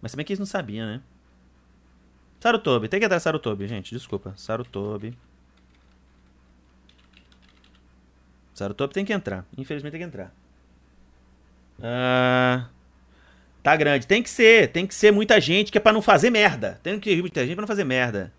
[0.00, 1.00] Mas se bem que eles não sabiam, né?
[2.40, 2.88] Sarutobi.
[2.88, 3.94] Tem que entrar Sarutobi, gente.
[3.94, 4.34] Desculpa.
[4.36, 5.16] Sarutobi.
[8.52, 9.46] Sarutobi tem que entrar.
[9.56, 10.41] Infelizmente tem que entrar.
[11.80, 12.66] Ah,
[13.62, 14.06] tá grande.
[14.06, 14.72] Tem que ser.
[14.72, 16.80] Tem que ser muita gente que é pra não fazer merda.
[16.82, 18.32] Tem que ir muita gente pra não fazer merda.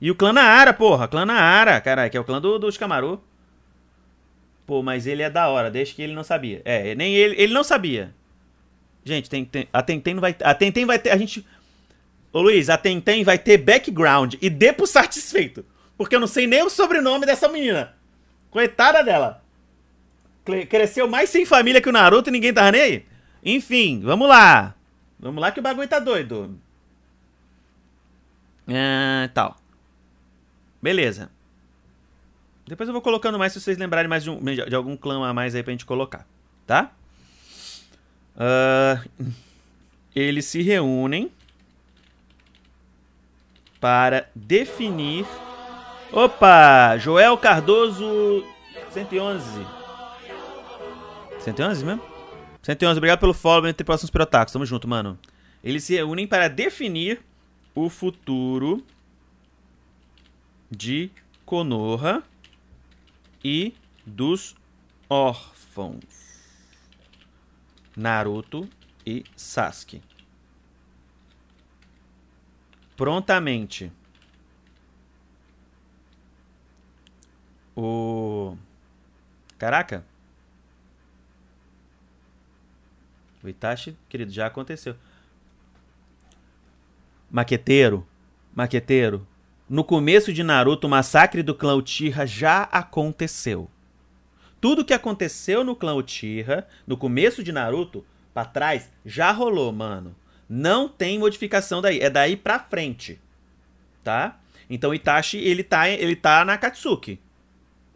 [0.00, 1.08] E o clã Naara, porra.
[1.08, 2.10] Clã Naara, caralho.
[2.10, 3.22] Que é o clã do, dos Camaru.
[4.66, 5.70] Pô, mas ele é da hora.
[5.70, 6.62] Desde que ele não sabia.
[6.64, 7.34] É, nem ele.
[7.40, 8.14] Ele não sabia.
[9.04, 11.10] Gente, tem, tem, a Tentem vai A Tentem vai ter.
[11.10, 11.46] A gente.
[12.32, 14.34] Ô Luiz, a Tentem vai ter background.
[14.40, 15.64] E dê pro satisfeito.
[15.96, 17.94] Porque eu não sei nem o sobrenome dessa menina.
[18.50, 19.42] Coitada dela.
[20.66, 23.06] Cresceu mais sem família que o Naruto e ninguém tava nem aí.
[23.44, 24.74] Enfim, vamos lá.
[25.18, 26.58] Vamos lá que o bagulho tá doido.
[28.68, 29.56] É, tal.
[30.82, 31.30] Beleza.
[32.66, 35.34] Depois eu vou colocando mais se vocês lembrarem mais de, um- de algum clã a
[35.34, 36.26] mais aí pra gente colocar.
[36.66, 36.92] Tá?
[38.36, 39.02] Ah,
[40.14, 41.30] eles se reúnem
[43.80, 45.26] para definir.
[46.12, 46.96] Opa!
[46.98, 48.44] Joel Cardoso
[48.90, 49.66] 111.
[51.42, 52.02] 111 mesmo?
[52.62, 54.52] 111, obrigado pelo follow entre próximos pirotacos.
[54.52, 55.18] Tamo junto, mano.
[55.64, 57.22] Eles se reúnem para definir
[57.74, 58.84] o futuro
[60.70, 61.10] de
[61.44, 62.22] Konoha
[63.42, 63.74] e
[64.04, 64.54] dos
[65.08, 66.04] órfãos.
[67.96, 68.68] Naruto
[69.04, 70.02] e Sasuke.
[72.96, 73.90] Prontamente.
[77.74, 78.56] O.
[79.58, 80.04] Caraca.
[83.42, 84.94] O Itachi, querido, já aconteceu.
[87.30, 88.06] Maqueteiro,
[88.54, 89.26] maqueteiro,
[89.68, 93.70] no começo de Naruto, o massacre do clã Uchiha já aconteceu.
[94.60, 100.14] Tudo que aconteceu no clã Uchiha, no começo de Naruto, para trás, já rolou, mano.
[100.48, 103.20] Não tem modificação daí, é daí pra frente.
[104.02, 104.40] Tá?
[104.68, 107.20] Então Itachi, ele tá, ele tá na Katsuki.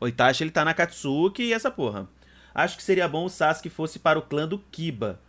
[0.00, 2.08] O Itachi, ele tá na Katsuki e essa porra.
[2.54, 5.20] Acho que seria bom o Sasuke fosse para o clã do Kiba,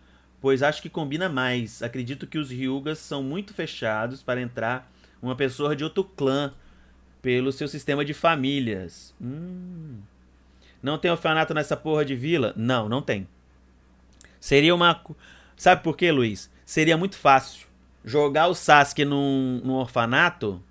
[0.46, 1.82] pois acho que combina mais.
[1.82, 4.88] Acredito que os Ryugas são muito fechados para entrar
[5.20, 6.54] uma pessoa de outro clã
[7.20, 9.12] pelo seu sistema de famílias.
[9.20, 9.98] Hum.
[10.84, 12.54] Não tem orfanato nessa porra de vila?
[12.56, 13.28] Não, não tem.
[14.40, 15.04] Seria uma.
[15.58, 16.48] Sabe por quê, Luiz?
[16.64, 17.66] Seria muito fácil
[18.04, 20.62] jogar o Sasuke num, num orfanato.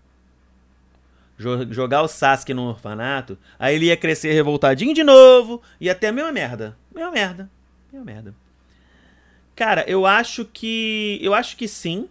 [1.36, 3.36] Jogar o Sasuke num orfanato.
[3.58, 5.60] Aí ele ia crescer revoltadinho de novo.
[5.80, 6.78] Ia ter a mesma merda.
[6.94, 7.50] Mesma merda.
[7.92, 8.43] Mesma merda.
[9.54, 11.18] Cara, eu acho que.
[11.22, 12.08] Eu acho que sim.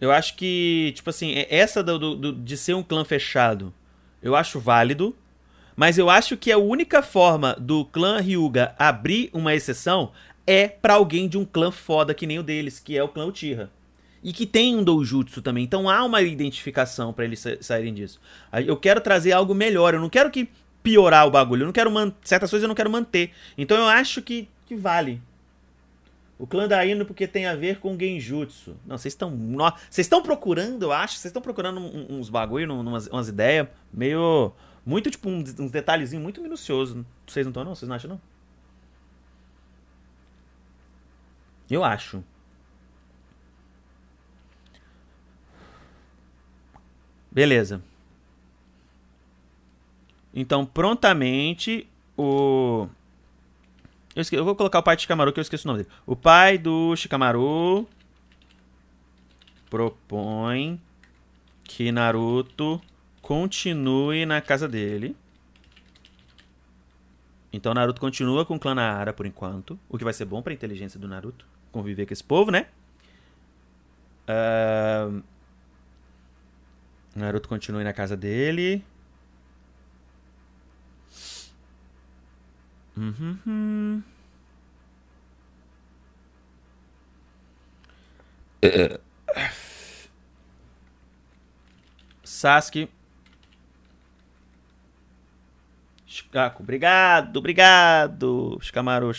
[0.00, 3.72] Eu acho que, tipo assim, essa do, do, de ser um clã fechado,
[4.20, 5.14] eu acho válido.
[5.76, 10.12] Mas eu acho que a única forma do clã Ryuga abrir uma exceção
[10.46, 13.26] é para alguém de um clã foda que nem o deles, que é o clã
[13.26, 13.70] Uchiha.
[14.22, 15.64] E que tem um doujutsu também.
[15.64, 18.20] Então há uma identificação para eles saírem disso.
[18.66, 19.94] Eu quero trazer algo melhor.
[19.94, 20.48] Eu não quero que
[20.82, 21.62] piorar o bagulho.
[21.62, 21.90] Eu não quero
[22.22, 23.30] certas coisas eu não quero manter.
[23.56, 25.20] Então eu acho que, que vale.
[26.42, 28.76] O clã da Ino porque tem a ver com Genjutsu.
[28.84, 29.30] Não, vocês estão.
[29.88, 31.14] Vocês estão procurando, eu acho.
[31.14, 34.52] Vocês estão procurando uns bagulho, umas, umas ideias meio.
[34.84, 37.06] Muito, tipo, uns, uns detalhezinhos muito minuciosos.
[37.24, 37.76] Vocês não estão, não?
[37.76, 38.20] Vocês não acham, não?
[41.70, 42.24] Eu acho.
[47.30, 47.80] Beleza.
[50.34, 52.88] Então, prontamente, o
[54.14, 54.36] eu, esque...
[54.36, 55.94] eu vou colocar o pai de Shikamaru que eu esqueci o nome dele.
[56.06, 57.88] O pai do Shikamaru
[59.70, 60.80] propõe
[61.64, 62.80] que Naruto
[63.22, 65.16] continue na casa dele.
[67.52, 70.52] Então Naruto continua com o clã Naara por enquanto, o que vai ser bom para
[70.52, 72.66] a inteligência do Naruto conviver com esse povo, né?
[74.28, 75.22] Uh...
[77.14, 78.84] Naruto continue na casa dele.
[83.20, 84.02] Uhum.
[92.22, 92.88] Sasuke.
[96.06, 99.12] Shikaku, obrigado, obrigado, Shikamaru.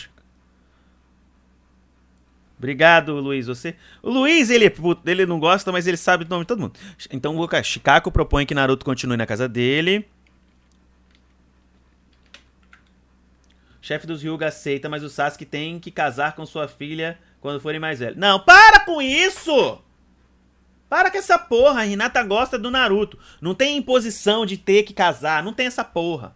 [2.56, 3.46] Obrigado, Luiz.
[3.46, 3.74] Você.
[4.02, 4.72] O Luiz, ele,
[5.04, 6.78] ele não gosta, mas ele sabe o nome de todo mundo.
[7.10, 10.06] Então, o Shikaku propõe que Naruto continue na casa dele.
[13.84, 17.78] Chefe dos Hyuga aceita, mas o Sasuke tem que casar com sua filha quando forem
[17.78, 18.16] mais velhos.
[18.16, 19.78] Não, para com isso!
[20.88, 23.18] Para com essa porra, a Hinata gosta do Naruto.
[23.42, 26.34] Não tem imposição de ter que casar, não tem essa porra.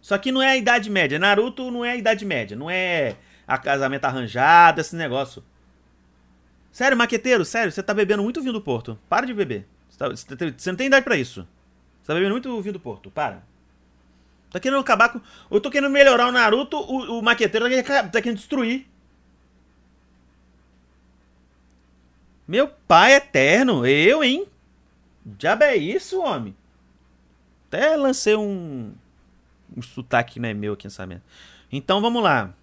[0.00, 1.18] Isso aqui não é a Idade Média.
[1.18, 5.42] Naruto não é a Idade Média, não é a casamento arranjado, esse negócio.
[6.70, 8.96] Sério, maqueteiro, sério, você tá bebendo muito vinho do Porto.
[9.08, 9.66] Para de beber.
[9.90, 10.08] Você, tá,
[10.56, 11.40] você não tem idade para isso.
[12.00, 13.10] Você tá bebendo muito vinho do Porto.
[13.10, 13.42] Para.
[14.50, 15.20] Tá querendo acabar com.
[15.50, 18.88] Eu tô querendo melhorar o Naruto, o, o maqueteiro tá querendo, tá querendo destruir.
[22.46, 24.46] Meu pai eterno, eu, hein?
[25.24, 26.56] Diabo é isso, homem?
[27.66, 28.94] Até lancei um.
[29.76, 31.24] Um sotaque que não é meu aqui nessa merda.
[31.70, 32.54] Então vamos lá.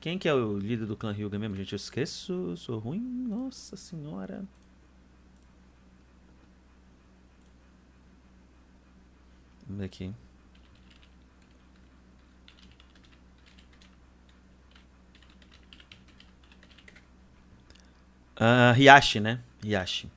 [0.00, 1.72] Quem que é o líder do clã Hyuga mesmo, gente?
[1.72, 3.00] Eu esqueço, sou ruim.
[3.00, 4.44] Nossa senhora.
[9.70, 10.12] Vamos ver aqui.
[18.36, 19.40] Uh, Hiashi, né?
[19.62, 20.10] Hiashi.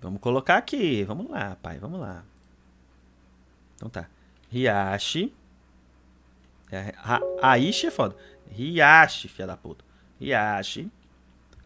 [0.00, 1.02] Vamos colocar aqui.
[1.02, 1.78] Vamos lá, pai.
[1.78, 2.22] Vamos lá.
[3.74, 4.08] Então tá.
[4.52, 5.34] Hiashi.
[6.70, 6.94] É,
[7.42, 8.16] Aishi é foda.
[8.56, 9.84] Hiashi, filha da puta.
[10.20, 10.88] Hiashi.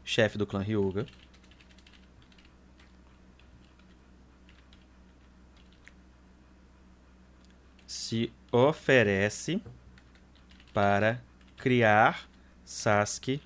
[0.02, 1.04] Chefe do clã Ryuga.
[8.10, 9.62] Se oferece
[10.74, 11.22] para
[11.56, 12.28] criar
[12.64, 13.40] Sasuke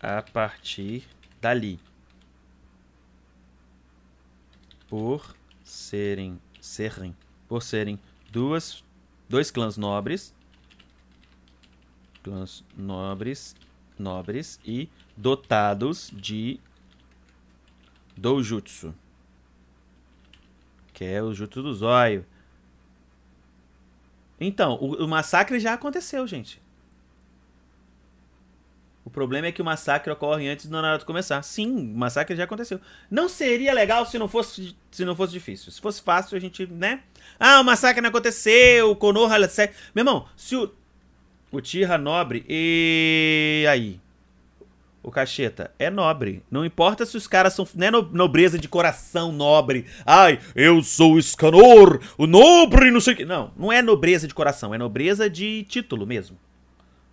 [0.00, 1.06] a partir
[1.42, 1.78] dali.
[4.88, 7.14] Por serem serem
[7.46, 8.00] por serem
[8.32, 8.82] duas
[9.28, 10.34] dois clãs nobres
[12.22, 13.54] clãs nobres
[13.98, 16.58] nobres e dotados de
[18.16, 18.94] doujutsu
[20.94, 22.24] que é o jutsu do zóio
[24.40, 26.60] então, o, o massacre já aconteceu, gente.
[29.04, 31.40] O problema é que o massacre ocorre antes do Naruto começar.
[31.42, 32.80] Sim, o massacre já aconteceu.
[33.08, 35.70] Não seria legal se não fosse, se não fosse difícil.
[35.70, 37.02] Se fosse fácil, a gente, né?
[37.38, 39.38] Ah, o massacre não aconteceu, o Konoha...
[39.38, 40.74] Meu irmão, se o...
[41.52, 42.44] O Tira nobre...
[42.48, 44.00] E aí?
[45.06, 46.42] O Cacheta é nobre.
[46.50, 47.64] Não importa se os caras são...
[47.76, 49.86] Não é nobreza de coração nobre.
[50.04, 53.24] Ai, eu sou o Escanor, o nobre, não sei o que.
[53.24, 54.74] Não, não é nobreza de coração.
[54.74, 56.36] É nobreza de título mesmo.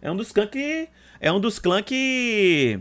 [0.01, 0.89] É um dos clãs que
[1.19, 2.79] é um dos clãs que.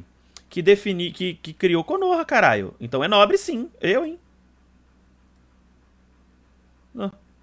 [0.48, 1.12] que defini.
[1.12, 2.74] Que, que criou Konoha, caralho.
[2.80, 3.68] Então é nobre sim.
[3.82, 4.18] Eu, hein?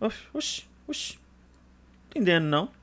[0.01, 1.19] Oxi, oxi, oxi.
[2.09, 2.78] Entendendo, não.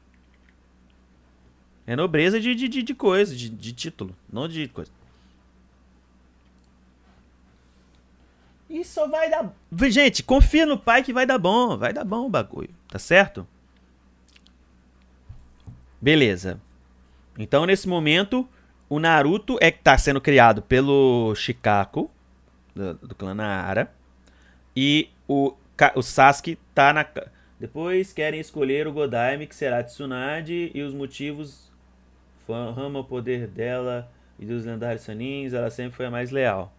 [1.87, 4.91] É nobreza de, de, de coisa, de, de título, não de coisa.
[8.69, 9.55] Isso vai dar.
[9.89, 11.77] Gente, confia no pai que vai dar bom.
[11.77, 12.75] Vai dar bom o bagulho.
[12.89, 13.47] Tá certo?
[16.01, 16.61] Beleza.
[17.39, 18.49] Então, nesse momento,
[18.89, 22.11] o Naruto é que tá sendo criado pelo Shikaku,
[22.75, 23.93] do, do clã Naara.
[24.75, 25.55] E o,
[25.95, 27.07] o Sasuke tá na.
[27.59, 31.73] Depois querem escolher o Godaime, que será Tsunade, e os motivos.
[32.53, 36.73] Rama o poder dela e dos lendários Sanins, ela sempre foi a mais leal.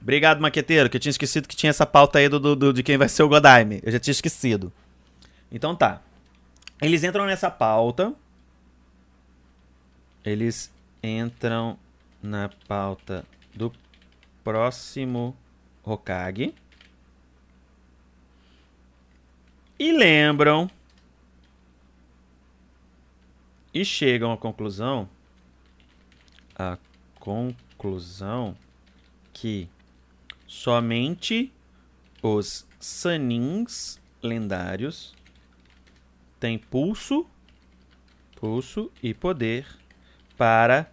[0.00, 2.98] Obrigado, maqueteiro, que eu tinha esquecido que tinha essa pauta aí do, do, de quem
[2.98, 3.80] vai ser o Godaime.
[3.84, 4.72] Eu já tinha esquecido.
[5.50, 6.02] Então tá.
[6.80, 8.12] Eles entram nessa pauta.
[10.24, 10.72] Eles
[11.02, 11.78] entram
[12.20, 13.24] na pauta
[13.54, 13.72] do
[14.42, 15.36] próximo
[15.84, 16.52] Hokage.
[19.78, 20.68] E lembram
[23.72, 25.08] e chegam à conclusão
[26.54, 26.78] a
[27.18, 28.56] conclusão
[29.32, 29.68] que
[30.46, 31.52] somente
[32.22, 35.14] os Sanins lendários
[36.38, 37.26] tem pulso,
[38.36, 39.66] pulso e poder
[40.36, 40.92] para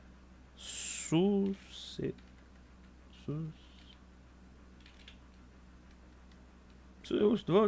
[0.55, 2.13] suceder.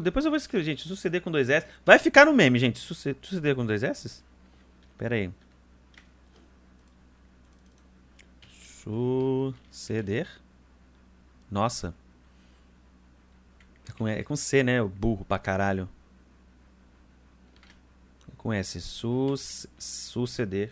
[0.03, 1.65] Depois eu vou escrever, gente, suceder com dois S.
[1.83, 2.77] Vai ficar no meme, gente.
[2.79, 4.23] Suceder com dois S?
[5.01, 5.31] Pera aí.
[8.83, 10.27] Suceder.
[11.49, 11.95] Nossa.
[13.89, 14.79] É com, é com C, né?
[14.79, 15.89] O burro pra caralho
[18.37, 18.79] com S.
[18.79, 20.71] Sus, suceder.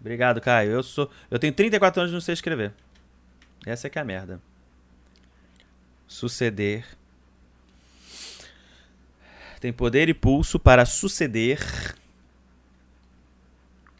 [0.00, 0.70] Obrigado, Caio.
[0.70, 2.72] Eu sou, eu tenho 34 anos e não sei escrever.
[3.66, 4.40] Essa é que é a merda.
[6.06, 6.86] Suceder.
[9.60, 11.58] Tem poder e pulso para suceder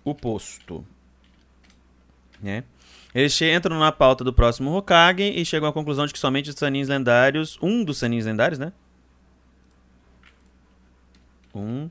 [0.04, 0.84] o posto.
[2.42, 2.64] Né?
[3.14, 6.56] Eles entram na pauta do próximo Hokage e chegam à conclusão de que somente os
[6.56, 8.72] Sanins lendários, um dos Sanins lendários, né?
[11.54, 11.88] Um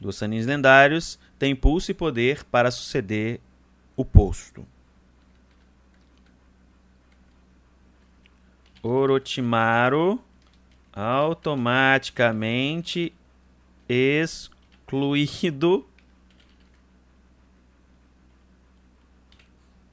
[0.00, 3.40] dos Sanins lendários tem impulso e poder para suceder
[3.96, 4.66] o posto.
[8.82, 10.20] Orochimaru
[10.92, 13.14] automaticamente
[13.88, 15.86] excluído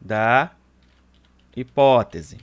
[0.02, 0.52] da
[1.56, 2.38] hipótese.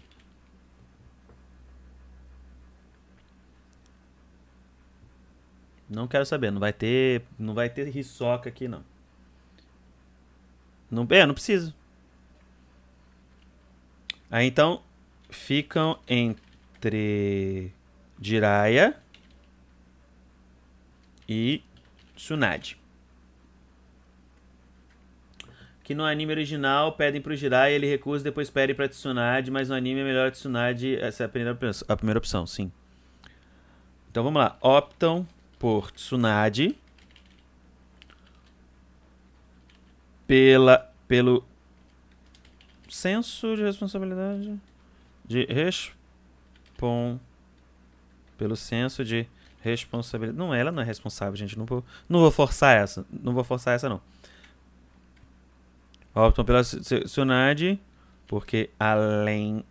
[5.89, 8.85] Não quero saber, não vai ter, não vai ter risoca aqui não.
[10.91, 11.75] Não, é, não preciso.
[14.31, 14.83] Aí então
[15.31, 17.73] ficam entre
[18.21, 19.01] Jiraiya
[21.27, 21.63] e
[22.15, 22.79] Tsunade.
[25.89, 29.75] Que no anime original pedem pro Jiraiya, ele recusa, depois pedem pra Tsunade, mas no
[29.75, 31.59] anime é melhor a Tsunade, essa é a primeira,
[31.89, 32.71] a primeira opção, sim.
[34.11, 35.27] Então vamos lá, optam
[35.59, 36.77] por Tsunade
[40.27, 41.43] pela pelo
[42.87, 44.61] senso de responsabilidade
[45.25, 47.19] de respon
[48.37, 49.27] pelo senso de
[49.63, 50.39] responsabilidade.
[50.39, 51.59] Não, ela não é responsável, gente.
[51.59, 53.07] Não vou, não vou forçar essa.
[53.11, 54.03] Não vou forçar essa, não.
[56.15, 57.81] Optam pela Tsunade
[58.27, 59.65] porque além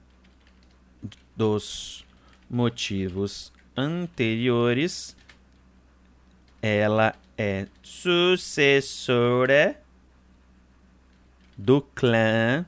[1.35, 2.05] dos
[2.49, 5.15] motivos anteriores
[6.61, 9.79] ela é sucessora
[11.55, 12.65] do clã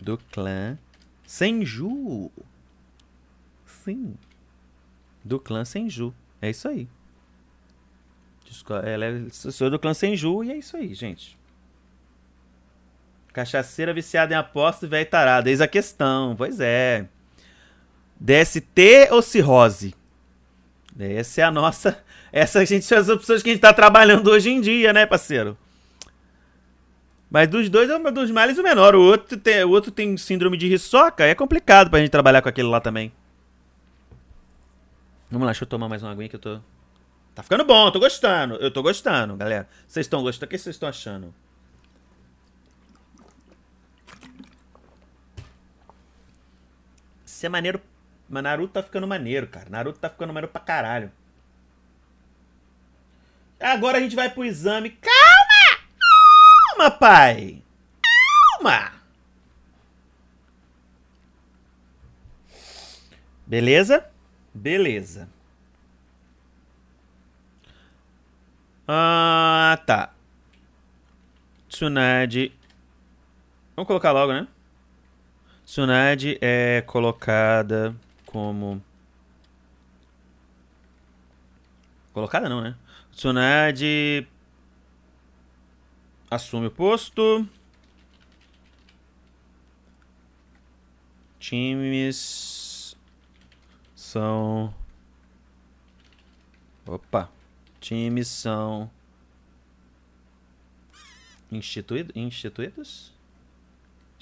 [0.00, 0.76] do clã
[1.24, 2.30] Senju.
[3.64, 4.16] Sim.
[5.24, 6.12] Do clã Senju.
[6.40, 6.88] É isso aí.
[8.84, 11.38] Ela é sucessora do clã Senju e é isso aí, gente.
[13.32, 15.48] Cachaceira viciada em aposta e velho tarada.
[15.48, 16.36] Eis a questão.
[16.36, 17.06] Pois é.
[18.20, 19.94] DST ou cirrose?
[20.98, 21.98] Essa é a nossa.
[22.32, 25.56] Essas são as opções que a gente está trabalhando hoje em dia, né, parceiro?
[27.30, 28.94] Mas dos dois é um dos males o menor.
[28.94, 31.24] O outro tem, o outro tem síndrome de Hisoka.
[31.24, 33.10] É complicado pra gente trabalhar com aquele lá também.
[35.30, 36.60] Vamos lá, deixa eu tomar mais uma aguinha que eu tô.
[37.34, 38.56] Tá ficando bom, eu tô gostando.
[38.56, 39.66] Eu tô gostando, galera.
[39.88, 40.46] Vocês estão gostando?
[40.46, 41.34] O que vocês estão achando?
[47.46, 47.80] É maneiro.
[48.28, 49.68] Mas Naruto tá ficando maneiro, cara.
[49.68, 51.12] Naruto tá ficando maneiro pra caralho.
[53.60, 54.90] Agora a gente vai pro exame.
[54.90, 55.86] Calma!
[56.76, 57.62] Calma, pai!
[58.58, 58.92] Calma!
[63.46, 64.06] Beleza?
[64.54, 65.28] Beleza.
[68.88, 70.14] Ah, tá.
[71.68, 72.52] Tsunade.
[73.76, 74.48] Vamos colocar logo, né?
[75.72, 77.96] Tsunade é colocada
[78.26, 78.84] como.
[82.12, 82.76] Colocada não, né?
[83.10, 84.28] Tsunade
[86.30, 87.48] assume o posto.
[91.40, 92.94] Times
[93.96, 94.74] são.
[96.84, 97.30] Opa!
[97.80, 98.90] Times são
[101.50, 102.14] instituídos?
[102.14, 103.21] instituídos?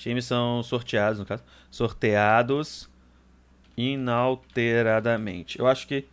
[0.00, 1.44] Times são sorteados, no caso.
[1.70, 2.88] Sorteados
[3.76, 5.58] inalteradamente.
[5.58, 6.06] Eu acho que.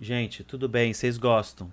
[0.00, 1.70] Gente, tudo bem, vocês gostam.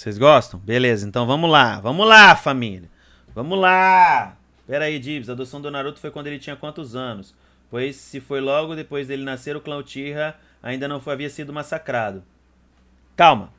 [0.00, 0.58] Vocês gostam?
[0.58, 1.78] Beleza, então vamos lá.
[1.78, 2.88] Vamos lá, família.
[3.34, 4.34] Vamos lá.
[4.66, 5.28] Pera aí, Dibs.
[5.28, 7.34] A adoção do Naruto foi quando ele tinha quantos anos?
[7.70, 11.52] Pois se foi logo depois dele nascer, o clã Uchiha ainda não foi, havia sido
[11.52, 12.24] massacrado.
[13.14, 13.52] Calma.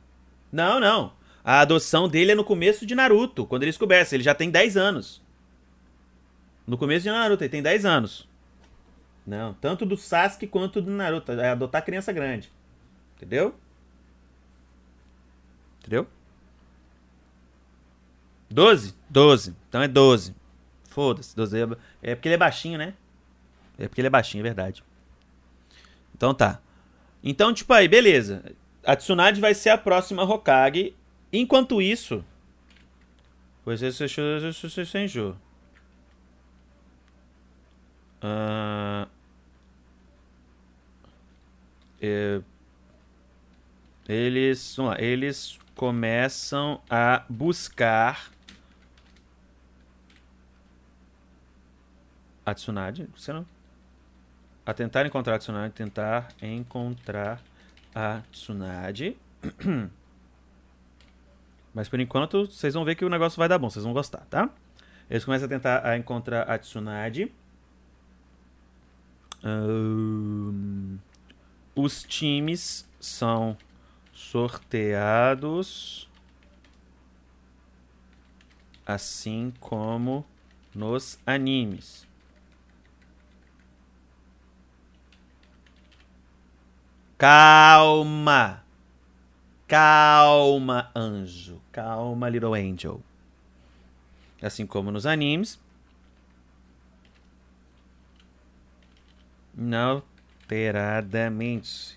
[0.50, 1.12] Não, não.
[1.44, 4.12] A adoção dele é no começo de Naruto, quando ele descoberto.
[4.12, 5.22] Ele já tem 10 anos.
[6.66, 8.28] No começo de Naruto, ele tem 10 anos.
[9.24, 11.30] Não, tanto do Sasuke quanto do Naruto.
[11.30, 12.50] É adotar criança grande.
[13.14, 13.54] Entendeu?
[15.78, 16.08] Entendeu?
[18.52, 18.94] 12?
[19.08, 19.56] 12.
[19.68, 20.34] Então é 12.
[20.84, 21.34] Foda-se.
[21.34, 21.68] 12 é...
[22.02, 22.94] é porque ele é baixinho, né?
[23.78, 24.84] É porque ele é baixinho, é verdade.
[26.14, 26.60] Então tá.
[27.22, 28.44] Então, tipo aí, beleza.
[28.84, 30.94] A Tsunade vai ser a próxima Hokage.
[31.32, 32.24] Enquanto isso.
[33.64, 35.36] Você se Senju.
[38.22, 39.08] Uh,
[42.00, 42.40] é,
[44.08, 48.30] eles, vamos lá, eles começam a buscar
[52.44, 53.46] a Tsunade, você não?
[54.64, 57.42] A tentar encontrar a Tsunade, tentar encontrar
[57.94, 59.16] a Tsunade.
[61.74, 64.26] Mas por enquanto, vocês vão ver que o negócio vai dar bom, vocês vão gostar,
[64.28, 64.50] tá?
[65.08, 67.32] Eles começam a tentar a encontrar a Tsunade.
[69.44, 70.98] Um,
[71.74, 73.56] os times são
[74.12, 76.08] sorteados
[78.86, 80.24] assim como
[80.74, 82.06] nos animes.
[87.22, 88.64] Calma.
[89.68, 91.62] Calma, anjo.
[91.70, 93.00] Calma, little angel.
[94.42, 95.60] Assim como nos animes.
[99.56, 101.96] Inalteradamente.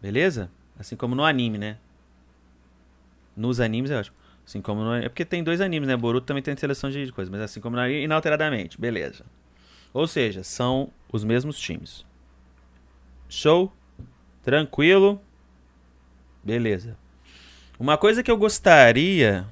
[0.00, 0.50] Beleza?
[0.78, 1.76] Assim como no anime, né?
[3.36, 4.16] Nos animes é ótimo.
[4.46, 4.94] Assim como no...
[4.94, 5.98] É porque tem dois animes, né?
[5.98, 7.30] Boruto também tem seleção de coisas.
[7.30, 8.80] Mas assim como no anime, inalteradamente.
[8.80, 9.26] Beleza.
[9.92, 12.08] Ou seja, são os mesmos times.
[13.30, 13.72] Show?
[14.42, 15.22] Tranquilo?
[16.42, 16.98] Beleza.
[17.78, 19.46] Uma coisa que eu gostaria.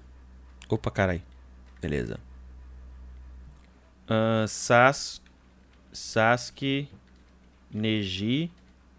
[0.68, 1.22] Opa, carai.
[1.81, 2.18] Beleza.
[4.05, 5.22] Uh, Sas...
[5.93, 6.89] Sasuke,
[7.70, 8.51] Neji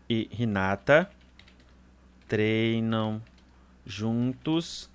[0.10, 1.10] e Hinata
[2.28, 3.22] treinam
[3.86, 4.90] juntos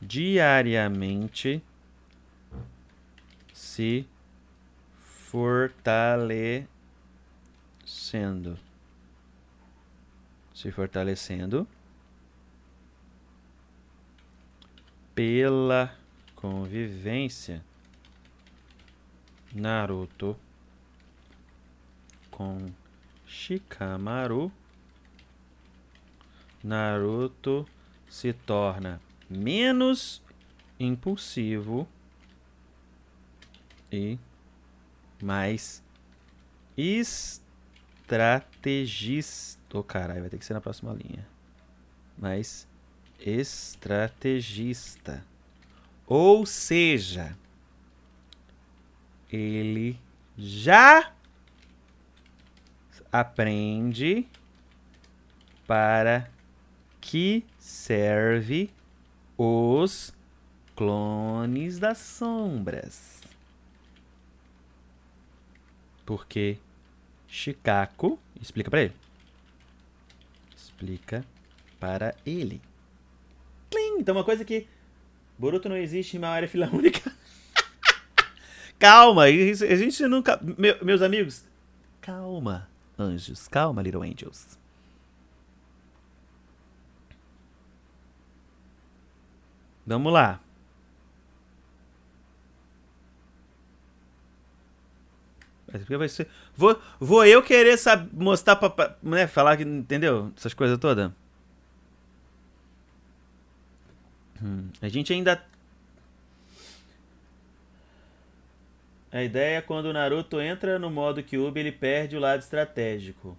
[0.00, 1.62] diariamente,
[3.52, 4.06] se
[4.98, 6.68] fortalecendo
[10.58, 11.68] se fortalecendo
[15.14, 15.96] pela
[16.34, 17.64] convivência
[19.54, 20.36] Naruto
[22.28, 22.66] com
[23.24, 24.50] Shikamaru
[26.64, 27.64] Naruto
[28.10, 29.00] se torna
[29.30, 30.20] menos
[30.80, 31.88] impulsivo
[33.92, 34.18] e
[35.22, 35.80] mais
[36.76, 39.57] estrategista.
[39.72, 41.26] Ô, oh, caralho, vai ter que ser na próxima linha.
[42.16, 42.66] Mais
[43.20, 45.24] estrategista.
[46.06, 47.36] Ou seja,
[49.30, 49.98] ele
[50.36, 51.12] já
[53.12, 54.26] aprende
[55.66, 56.30] para
[57.00, 58.70] que serve
[59.36, 60.14] os
[60.74, 63.20] clones das sombras.
[66.06, 66.58] Porque
[67.26, 69.07] Chicago explica para ele.
[70.78, 71.24] Explica
[71.80, 72.62] para ele.
[73.68, 73.98] Plim!
[73.98, 74.68] Então uma coisa que
[75.36, 77.12] Boruto não existe em uma área filha única.
[78.78, 80.38] calma, a gente nunca.
[80.56, 81.44] Meu, meus amigos,
[82.00, 84.56] calma, anjos, calma, little angels.
[89.84, 90.40] Vamos lá.
[95.70, 97.78] Vai ser, vou, vou eu querer
[98.12, 100.32] mostrar pra, né, falar que, entendeu?
[100.36, 101.10] Essas coisas todas.
[104.42, 105.42] Hum, a gente ainda.
[109.12, 113.36] A ideia é quando o Naruto entra no modo Kyuubi, ele perde o lado estratégico.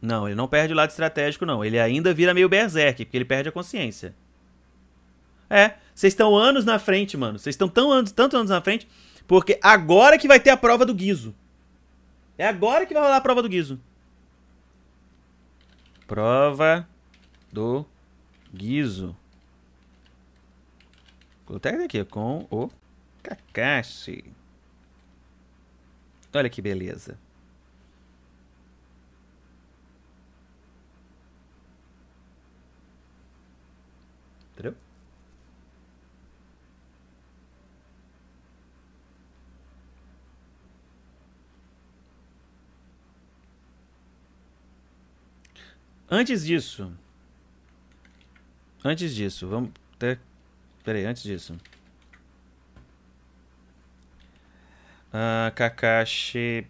[0.00, 1.64] Não, ele não perde o lado estratégico, não.
[1.64, 4.14] Ele ainda vira meio berserk, porque ele perde a consciência.
[5.48, 7.38] É, vocês estão anos na frente, mano.
[7.38, 8.88] Vocês estão tão anos, tantos anos na frente,
[9.26, 11.34] porque agora que vai ter a prova do Guizo.
[12.40, 13.78] É agora que vai rolar a prova do Guizo.
[16.06, 16.88] Prova
[17.52, 17.84] do
[18.50, 19.14] Guizo.
[21.44, 22.70] Colocar aqui com o
[23.22, 24.24] Kakashi.
[26.32, 27.18] Olha que beleza.
[34.54, 34.74] Entendeu?
[46.12, 46.92] Antes disso.
[48.84, 50.18] Antes disso, vamos ter.
[50.82, 51.56] Peraí, antes disso.
[55.12, 56.66] Uh, Kakashi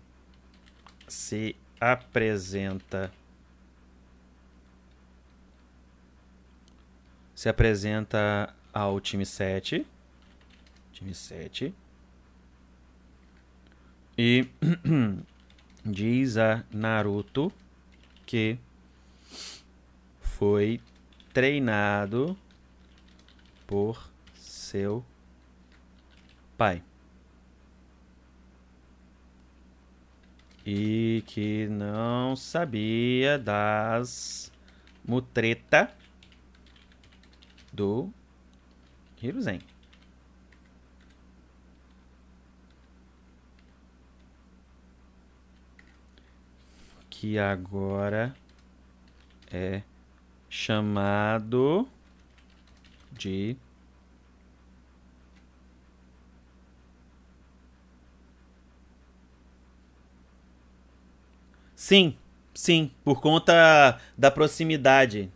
[1.09, 3.11] se apresenta.
[7.35, 9.87] Se apresenta ao time 7.
[10.93, 11.75] Time 7.
[14.19, 14.47] E
[15.83, 17.51] diz a Naruto
[18.27, 18.59] que
[20.41, 20.81] foi
[21.35, 22.35] treinado
[23.67, 25.05] por seu
[26.57, 26.83] pai.
[30.65, 34.51] E que não sabia das
[35.05, 35.95] mutreta
[37.71, 38.11] do
[39.23, 39.61] Hiruzen.
[47.11, 48.35] Que agora
[49.53, 49.83] é
[50.51, 51.89] chamado
[53.13, 53.57] de
[61.77, 62.15] Sim,
[62.53, 65.33] sim, por conta da proximidade.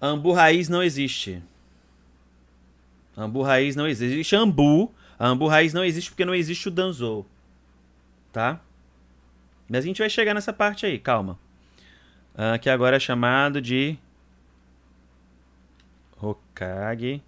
[0.00, 1.42] Ambu raiz não existe.
[3.16, 4.12] Ambu raiz não existe.
[4.12, 4.92] Existe ambu.
[5.18, 7.26] Ambu raiz não existe porque não existe o danzou.
[8.30, 8.60] Tá?
[9.68, 11.38] Mas a gente vai chegar nessa parte aí, calma
[12.38, 13.98] uh, que agora é chamado de
[16.20, 17.22] Hokage.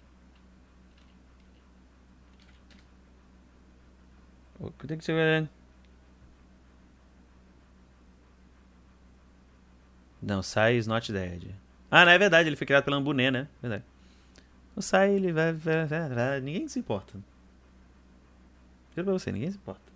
[4.59, 5.49] O que tem que ser?
[10.21, 11.55] Não, Sai is not dead.
[11.89, 13.47] Ah, não é verdade, ele foi criado pela Ambuné, né?
[13.61, 13.83] Verdade.
[14.75, 16.41] O Sai, ele vai, vai, vai, vai.
[16.41, 17.13] Ninguém se importa.
[18.95, 19.90] Juro pra você, ninguém se importa.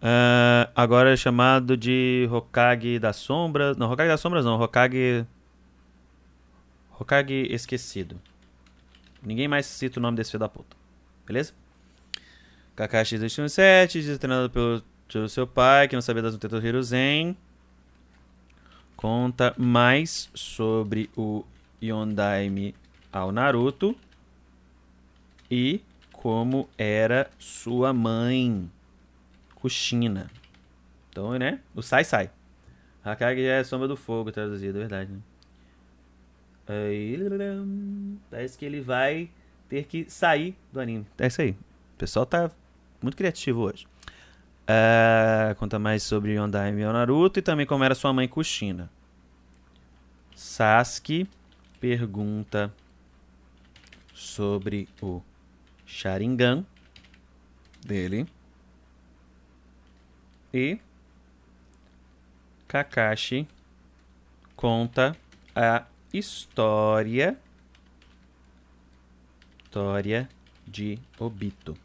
[0.00, 3.76] Uh, agora é chamado de Hokage das Sombras.
[3.76, 4.60] Não, Hokage das Sombras não.
[4.60, 5.26] Hokage.
[6.98, 8.20] Hokage Esquecido.
[9.22, 10.76] Ninguém mais cita o nome desse filho da puta.
[11.26, 11.52] Beleza?
[12.76, 14.80] Kakashi Destino 7, treinado pelo,
[15.12, 17.36] pelo seu pai, que não sabia das lutas do Hiruzen.
[18.96, 21.44] Conta mais sobre o
[21.82, 22.74] Yondaime
[23.12, 23.96] ao Naruto.
[25.50, 25.80] E
[26.12, 28.70] como era sua mãe.
[29.60, 30.30] Kushina.
[31.10, 31.60] Então, né?
[31.74, 32.30] O sai, sai.
[33.04, 35.18] Hakage é sombra do fogo, traduzido, é verdade, né?
[36.66, 37.18] Aí,
[38.30, 39.30] parece que ele vai
[39.68, 41.06] ter que sair do anime.
[41.18, 41.50] É isso aí.
[41.50, 42.50] O pessoal tá
[43.02, 43.86] muito criativo hoje.
[44.64, 48.90] Uh, conta mais sobre Yondaime e Naruto e também como era sua mãe Kushina.
[50.36, 51.26] Sasuke
[51.80, 52.72] pergunta
[54.12, 55.22] sobre o
[55.86, 56.66] Sharingan
[57.84, 58.26] dele.
[60.58, 60.80] E
[62.66, 63.46] Kakashi
[64.56, 65.16] conta
[65.54, 67.38] a história
[69.62, 70.28] história
[70.66, 71.76] de Obito.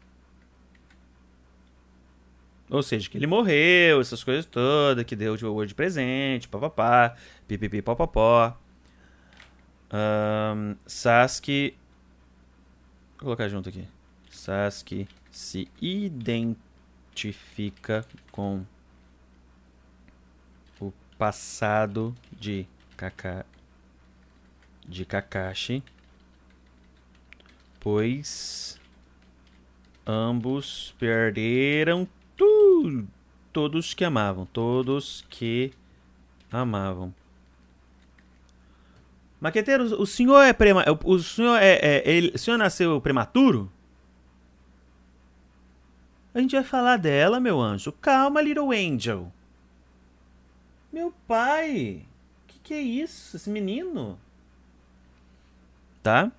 [2.68, 7.14] Ou seja, que ele morreu, essas coisas todas, que deu o de presente, papapá,
[7.46, 8.58] pipipi, papapó.
[9.92, 11.76] Um, Sasuke.
[13.18, 13.86] Vou colocar junto aqui.
[14.30, 16.73] Sasuke se identifica
[18.30, 18.64] com
[20.80, 23.46] o passado de Kaka,
[24.86, 25.82] de Kakashi,
[27.80, 28.80] pois
[30.06, 32.06] ambos perderam
[32.36, 33.08] tudo,
[33.52, 35.72] todos que amavam, todos que
[36.50, 37.14] amavam.
[39.40, 43.70] Maqueteiro, o senhor é prema, o senhor é, é ele, o senhor nasceu prematuro?
[46.34, 47.92] A gente vai falar dela, meu anjo.
[47.92, 49.32] Calma, little angel.
[50.92, 52.04] Meu pai.
[52.46, 53.36] Que que é isso?
[53.36, 54.18] Esse menino?
[56.02, 56.32] Tá?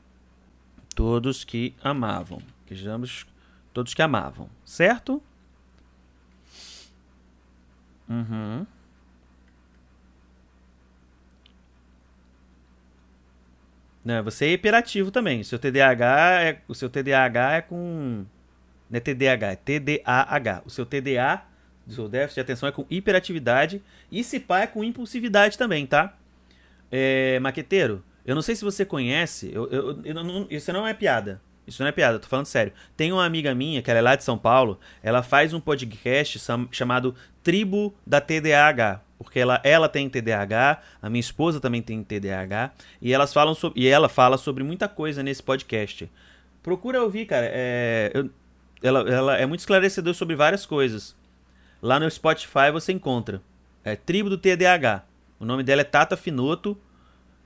[0.93, 2.41] Todos que amavam.
[2.67, 3.25] Vejamos,
[3.73, 5.21] todos que amavam, certo?
[8.07, 8.65] Uhum.
[14.05, 15.41] Não, você é hiperativo também.
[15.41, 18.25] O seu TDAH é, o seu TDAH é com.
[18.89, 20.63] Não é TDAH, é TDAH.
[20.65, 21.41] O seu TDA,
[21.87, 23.81] seu déficit de atenção, é com hiperatividade.
[24.11, 26.15] E se pá, é com impulsividade também, tá?
[26.91, 29.51] É, maqueteiro, eu não sei se você conhece.
[29.53, 31.41] Eu, eu, eu isso não é piada.
[31.67, 32.71] Isso não é piada, tô falando sério.
[32.95, 36.39] Tem uma amiga minha, que ela é lá de São Paulo, ela faz um podcast
[36.71, 42.71] chamado Tribo da TDAH porque ela, ela tem TDAH, a minha esposa também tem TDAH,
[43.01, 46.11] e elas falam sobre, e ela fala sobre muita coisa nesse podcast.
[46.61, 47.47] Procura ouvir, cara.
[47.49, 48.29] É, eu,
[48.85, 51.15] ela, ela é muito esclarecedor sobre várias coisas.
[51.81, 53.41] Lá no Spotify você encontra.
[53.83, 55.03] É Tribo do TDAH.
[55.39, 56.77] O nome dela é Tata Finoto.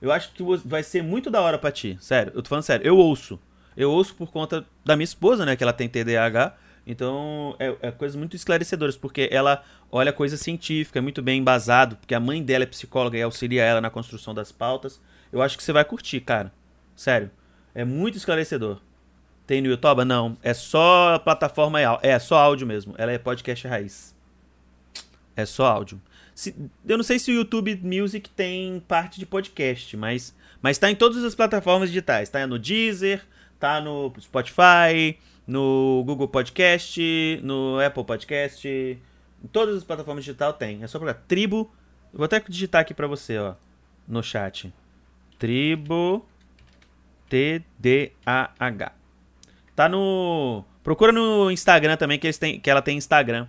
[0.00, 1.96] Eu acho que vai ser muito da hora pra ti.
[2.00, 2.86] Sério, eu tô falando sério.
[2.86, 3.38] Eu ouço.
[3.76, 5.56] Eu ouço por conta da minha esposa, né?
[5.56, 6.56] Que ela tem TDAH.
[6.86, 9.62] Então, é, é coisas muito esclarecedoras, porque ela
[9.92, 13.62] olha coisa científica, é muito bem embasado, porque a mãe dela é psicóloga e auxilia
[13.62, 15.00] ela na construção das pautas.
[15.32, 16.52] Eu acho que você vai curtir, cara.
[16.96, 17.30] Sério.
[17.74, 18.80] É muito esclarecedor.
[19.50, 20.04] Tem no YouTube?
[20.04, 20.36] Não.
[20.44, 21.80] É só plataforma.
[22.02, 22.94] É só áudio mesmo.
[22.96, 24.14] Ela é podcast raiz.
[25.34, 26.00] É só áudio.
[26.32, 26.54] Se,
[26.86, 30.32] eu não sei se o YouTube Music tem parte de podcast, mas,
[30.62, 32.28] mas tá em todas as plataformas digitais.
[32.28, 33.26] Tá no Deezer,
[33.58, 40.80] tá no Spotify, no Google Podcast, no Apple Podcast, em todas as plataformas digitais tem.
[40.80, 41.74] É só procurar Tribo.
[42.14, 43.54] Vou até digitar aqui para você, ó,
[44.06, 44.72] no chat.
[45.40, 46.24] Tribo
[47.28, 48.99] TDAH.
[49.80, 53.48] Tá no Procura no Instagram também que eles têm que ela tem Instagram.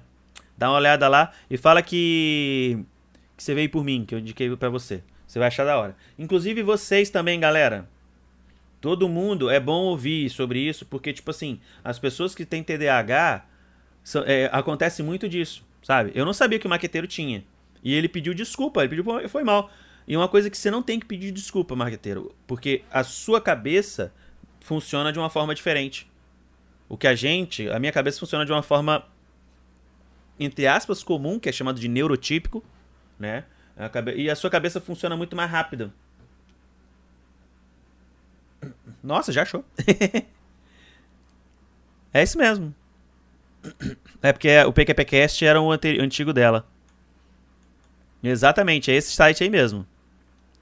[0.57, 2.79] Dá uma olhada lá e fala que
[3.36, 5.03] que você veio por mim, que eu indiquei para você.
[5.27, 5.93] Você vai achar da hora.
[6.17, 7.86] Inclusive vocês também, galera.
[8.79, 13.43] Todo mundo é bom ouvir sobre isso, porque, tipo assim, as pessoas que têm TDAH,
[14.01, 16.13] são, é, acontece muito disso, sabe?
[16.15, 17.43] Eu não sabia que o maqueteiro tinha.
[17.84, 19.69] E ele pediu desculpa, ele pediu, foi mal.
[20.07, 24.13] E uma coisa que você não tem que pedir desculpa, marqueteiro, porque a sua cabeça
[24.61, 26.09] funciona de uma forma diferente.
[26.91, 29.07] O que a gente, a minha cabeça funciona de uma forma
[30.37, 32.61] entre aspas comum, que é chamado de neurotípico,
[33.17, 33.45] né?
[34.17, 35.93] E a sua cabeça funciona muito mais rápido.
[39.01, 39.63] Nossa, já achou.
[42.13, 42.75] é isso mesmo.
[44.21, 46.67] É porque o PQPcast era o antigo dela.
[48.21, 49.87] Exatamente, é esse site aí mesmo.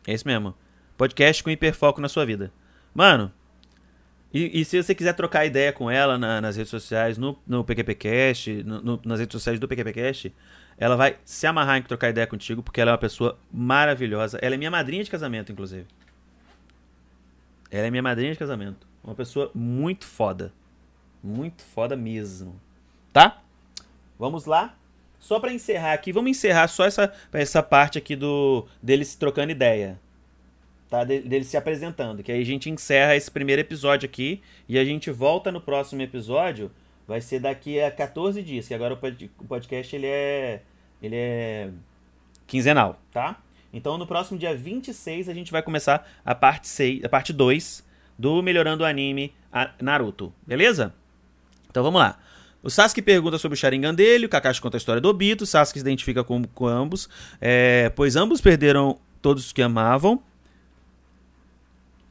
[0.06, 0.54] É esse mesmo.
[0.96, 2.54] Podcast com hiperfoco na sua vida.
[2.94, 3.34] Mano,
[4.34, 7.64] e, e se você quiser trocar ideia com ela na, nas redes sociais, no, no
[7.64, 10.34] PQPcast, no, no, nas redes sociais do PQPcast,
[10.78, 14.38] ela vai se amarrar em trocar ideia contigo, porque ela é uma pessoa maravilhosa.
[14.42, 15.88] Ela é minha madrinha de casamento, inclusive.
[17.72, 18.88] Ela é minha madrinha de casamento.
[19.04, 20.54] Uma pessoa muito foda.
[21.24, 22.60] Muito foda mesmo.
[23.12, 23.42] Tá?
[24.18, 24.76] Vamos lá.
[25.20, 30.00] Só para encerrar aqui, vamos encerrar só essa, essa parte aqui do deles trocando ideia.
[30.90, 31.04] Tá?
[31.04, 32.24] De, deles se apresentando.
[32.24, 34.42] Que aí a gente encerra esse primeiro episódio aqui.
[34.68, 36.72] E a gente volta no próximo episódio.
[37.08, 38.68] Vai ser daqui a 14 dias.
[38.68, 40.62] Que agora o podcast ele é.
[41.02, 41.70] Ele é
[42.50, 43.40] quinzenal, tá?
[43.72, 47.86] Então no próximo dia 26 a gente vai começar a parte 6, a parte 2
[48.18, 49.34] do Melhorando o Anime
[49.80, 50.94] Naruto, beleza?
[51.70, 52.18] Então vamos lá.
[52.62, 55.48] O Sasuke pergunta sobre o Sharingan dele, o Kakashi conta a história do Obito, o
[55.48, 57.08] Sasuke se identifica com, com ambos,
[57.40, 60.22] é, pois ambos perderam todos os que amavam.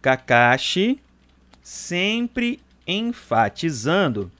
[0.00, 1.00] Kakashi
[1.62, 4.30] sempre enfatizando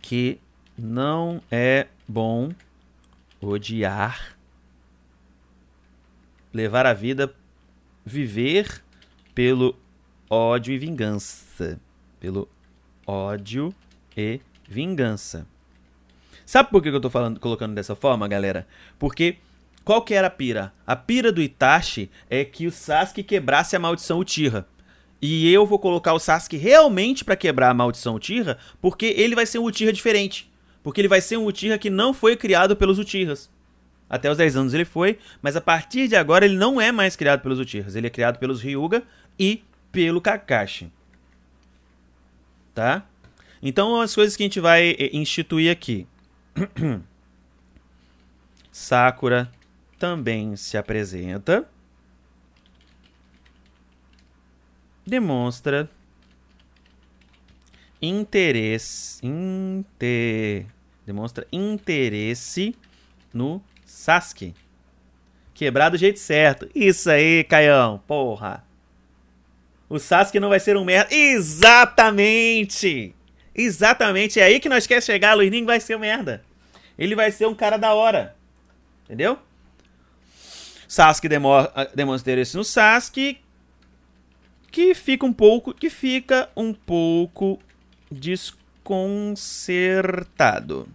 [0.00, 0.40] que
[0.78, 2.50] não é bom
[3.40, 4.36] odiar
[6.56, 7.34] levar a vida,
[8.04, 8.82] viver
[9.34, 9.76] pelo
[10.30, 11.78] ódio e vingança.
[12.18, 12.48] Pelo
[13.06, 13.74] ódio
[14.16, 15.46] e vingança.
[16.46, 18.66] Sabe por que eu tô falando, colocando dessa forma, galera?
[18.98, 19.36] Porque
[19.86, 20.72] qual que era a pira?
[20.84, 24.66] A pira do Itachi é que o Sasuke quebrasse a maldição Uchiha.
[25.22, 29.46] E eu vou colocar o Sasuke realmente para quebrar a maldição Uchiha, porque ele vai
[29.46, 30.52] ser um Uchiha diferente.
[30.82, 33.48] Porque ele vai ser um Uchiha que não foi criado pelos Uchihas.
[34.10, 37.14] Até os 10 anos ele foi, mas a partir de agora ele não é mais
[37.14, 37.94] criado pelos Uchihas.
[37.94, 39.04] Ele é criado pelos Ryuga
[39.38, 39.62] e
[39.92, 40.90] pelo Kakashi.
[42.74, 43.06] Tá?
[43.62, 46.08] Então, as coisas que a gente vai eh, instituir aqui.
[48.72, 49.48] Sakura
[49.98, 51.68] também se apresenta.
[55.06, 55.88] Demonstra
[58.00, 59.24] interesse.
[59.24, 60.66] Inter,
[61.04, 62.74] demonstra interesse
[63.32, 64.54] no Sasuke.
[65.54, 66.68] Quebrar do jeito certo.
[66.74, 68.02] Isso aí, Caião.
[68.06, 68.64] Porra.
[69.88, 71.14] O Sasuke não vai ser um merda.
[71.14, 73.14] Exatamente!
[73.54, 74.38] Exatamente.
[74.38, 75.34] É aí que nós queremos chegar.
[75.34, 76.44] Luiz Ning vai ser um merda.
[76.98, 78.36] Ele vai ser um cara da hora.
[79.04, 79.38] Entendeu?
[80.88, 83.38] Sasuke demonstra interesse no Sasuke.
[84.70, 85.74] Que fica um pouco.
[85.74, 87.58] Que fica um pouco
[88.10, 90.88] desconcertado.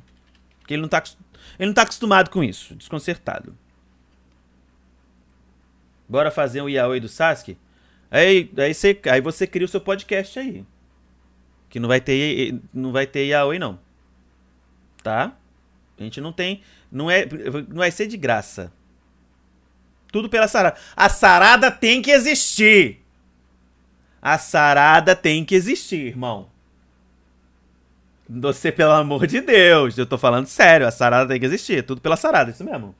[0.60, 1.04] Porque ele não tá,
[1.60, 2.76] ele não tá acostumado com isso.
[2.76, 3.58] Desconcertado.
[6.08, 7.58] Bora fazer um yaoi do Sasuke?
[8.10, 10.66] Aí, aí, você, aí você cria o seu podcast aí.
[11.70, 13.80] Que não vai ter, não vai ter yaoi não.
[15.02, 15.34] Tá?
[15.98, 16.62] A gente não tem,
[16.92, 17.26] não é,
[17.70, 18.74] não vai ser de graça.
[20.12, 20.78] Tudo pela sarada.
[20.96, 23.02] A sarada tem que existir.
[24.22, 26.50] A sarada tem que existir, irmão.
[28.30, 31.84] Você, pelo amor de Deus, eu tô falando sério, a sarada tem que existir.
[31.84, 32.96] Tudo pela sarada, isso mesmo.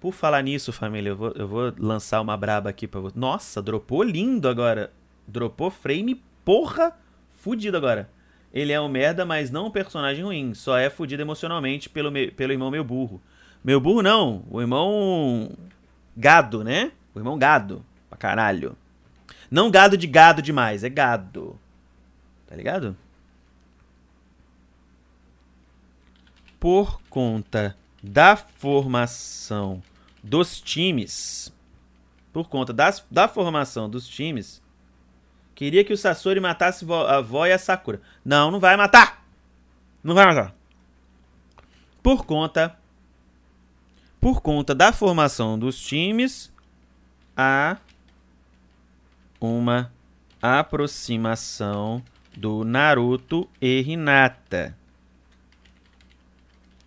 [0.00, 3.18] Por falar nisso, família, eu vou, eu vou lançar uma braba aqui pra você.
[3.18, 4.92] Nossa, dropou lindo agora.
[5.26, 6.96] Dropou frame, porra,
[7.40, 8.08] fudido agora.
[8.54, 10.54] Ele é um merda, mas não um personagem ruim.
[10.54, 13.20] Só é fudido emocionalmente pelo, me, pelo irmão meu burro.
[13.62, 15.50] Meu burro não, o irmão
[16.16, 16.92] gado, né?
[17.14, 18.76] O irmão gado, pra caralho.
[19.50, 21.58] Não gado de gado demais, é gado.
[22.46, 22.96] Tá ligado?
[26.58, 29.82] Por conta da formação
[30.22, 31.52] dos times,
[32.32, 34.62] por conta das, da formação dos times,
[35.54, 38.00] queria que o Sasori matasse a avó e a Sakura.
[38.24, 39.24] Não, não vai matar!
[40.02, 40.54] Não vai matar.
[42.02, 42.78] Por conta
[44.20, 46.52] por conta da formação dos times,
[47.36, 47.78] há
[49.40, 49.92] uma
[50.40, 52.02] aproximação
[52.36, 54.76] do Naruto e Hinata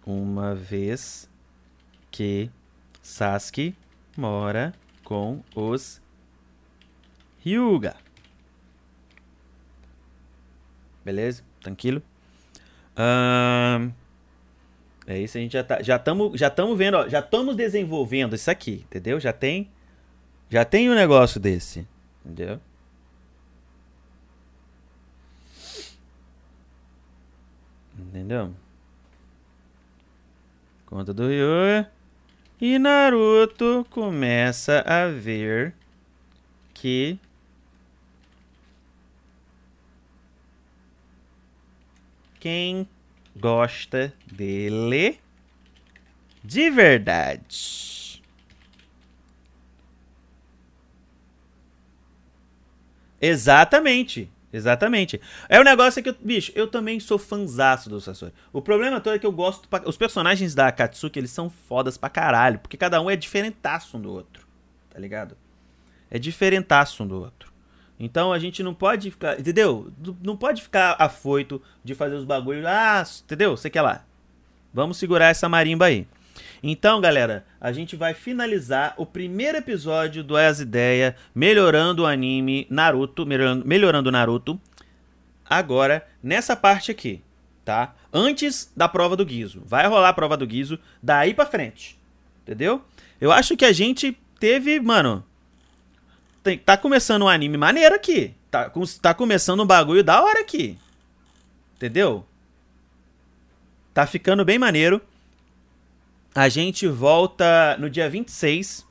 [0.05, 1.29] uma vez
[2.09, 2.49] que
[3.01, 3.75] Sasuke
[4.17, 4.73] mora
[5.03, 6.01] com os
[7.45, 7.95] Hyuga.
[11.03, 11.43] Beleza?
[11.61, 12.01] Tranquilo?
[12.97, 13.91] Um,
[15.11, 18.35] é isso, a gente já tá, já estamos já estamos vendo, ó, já estamos desenvolvendo
[18.35, 19.19] isso aqui, entendeu?
[19.19, 19.69] Já tem
[20.49, 21.87] já tem um negócio desse,
[22.25, 22.59] entendeu?
[27.97, 28.53] Entendeu?
[30.85, 31.85] Conta do Ryu.
[32.59, 35.73] E Naruto começa a ver
[36.73, 37.17] que
[42.39, 42.87] quem
[43.35, 45.19] gosta dele
[46.43, 48.21] de verdade.
[53.21, 54.29] Exatamente.
[54.53, 55.21] Exatamente.
[55.47, 58.33] É o um negócio que eu, bicho, eu também sou fanzaço do Sasori.
[58.51, 59.67] O problema todo é que eu gosto.
[59.69, 62.59] Pra, os personagens da Akatsuki, eles são fodas pra caralho.
[62.59, 64.45] Porque cada um é diferentaço um do outro.
[64.89, 65.37] Tá ligado?
[66.09, 67.50] É diferentaço um do outro.
[68.03, 69.39] Então a gente não pode ficar.
[69.39, 69.93] Entendeu?
[70.23, 72.65] Não pode ficar afoito de fazer os bagulhos.
[72.65, 73.55] Ah, entendeu?
[73.55, 74.03] Você quer lá.
[74.73, 76.07] Vamos segurar essa marimba aí.
[76.63, 82.65] Então, galera, a gente vai finalizar o primeiro episódio do As Ideia, melhorando o anime
[82.71, 84.59] Naruto, melhorando, melhorando Naruto,
[85.47, 87.21] agora nessa parte aqui,
[87.63, 87.93] tá?
[88.11, 89.61] Antes da prova do Guizo.
[89.65, 91.99] Vai rolar a prova do Guizo daí pra frente,
[92.41, 92.83] entendeu?
[93.19, 95.23] Eu acho que a gente teve, mano,
[96.43, 98.33] tem, tá começando um anime maneiro aqui.
[98.49, 98.71] Tá,
[99.01, 100.77] tá começando um bagulho da hora aqui.
[101.75, 102.25] Entendeu?
[103.93, 105.01] Tá ficando bem maneiro.
[106.33, 108.87] A gente volta no dia 26,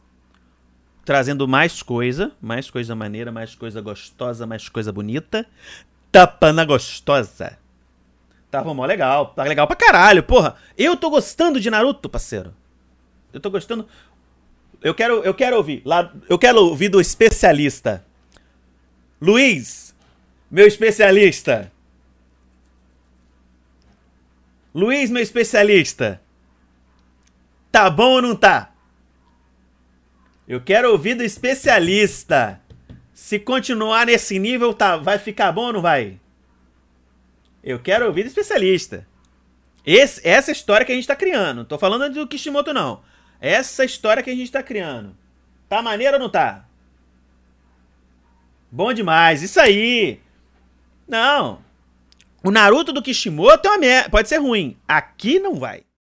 [1.05, 5.47] trazendo mais coisa, mais coisa maneira, mais coisa gostosa, mais coisa bonita.
[6.13, 7.59] Tapana gostosa.
[8.51, 10.57] Tava mó legal, tá legal pra caralho, porra.
[10.77, 12.55] Eu tô gostando de Naruto, parceiro.
[13.33, 13.87] Eu tô gostando.
[14.83, 15.83] Eu quero, eu quero ouvir.
[15.85, 18.05] Lá, eu quero ouvir do especialista.
[19.21, 19.95] Luiz,
[20.51, 21.71] meu especialista.
[24.75, 26.21] Luiz, meu especialista.
[27.71, 28.73] Tá bom ou não tá?
[30.49, 32.61] Eu quero ouvir do especialista.
[33.13, 36.19] Se continuar nesse nível, tá, vai ficar bom ou não vai?
[37.63, 39.07] Eu quero ouvir do especialista.
[39.85, 41.65] Esse, essa história que a gente tá criando.
[41.65, 43.03] Tô falando do Kishimoto, não.
[43.41, 45.17] Essa história que a gente tá criando.
[45.69, 46.65] Tá maneiro ou não tá?
[48.71, 49.43] Bom demais.
[49.43, 50.21] Isso aí.
[51.09, 51.63] Não.
[52.43, 54.11] O Naruto do Kishimoto é uma merda.
[54.11, 54.77] Pode ser ruim.
[54.87, 55.85] Aqui não vai.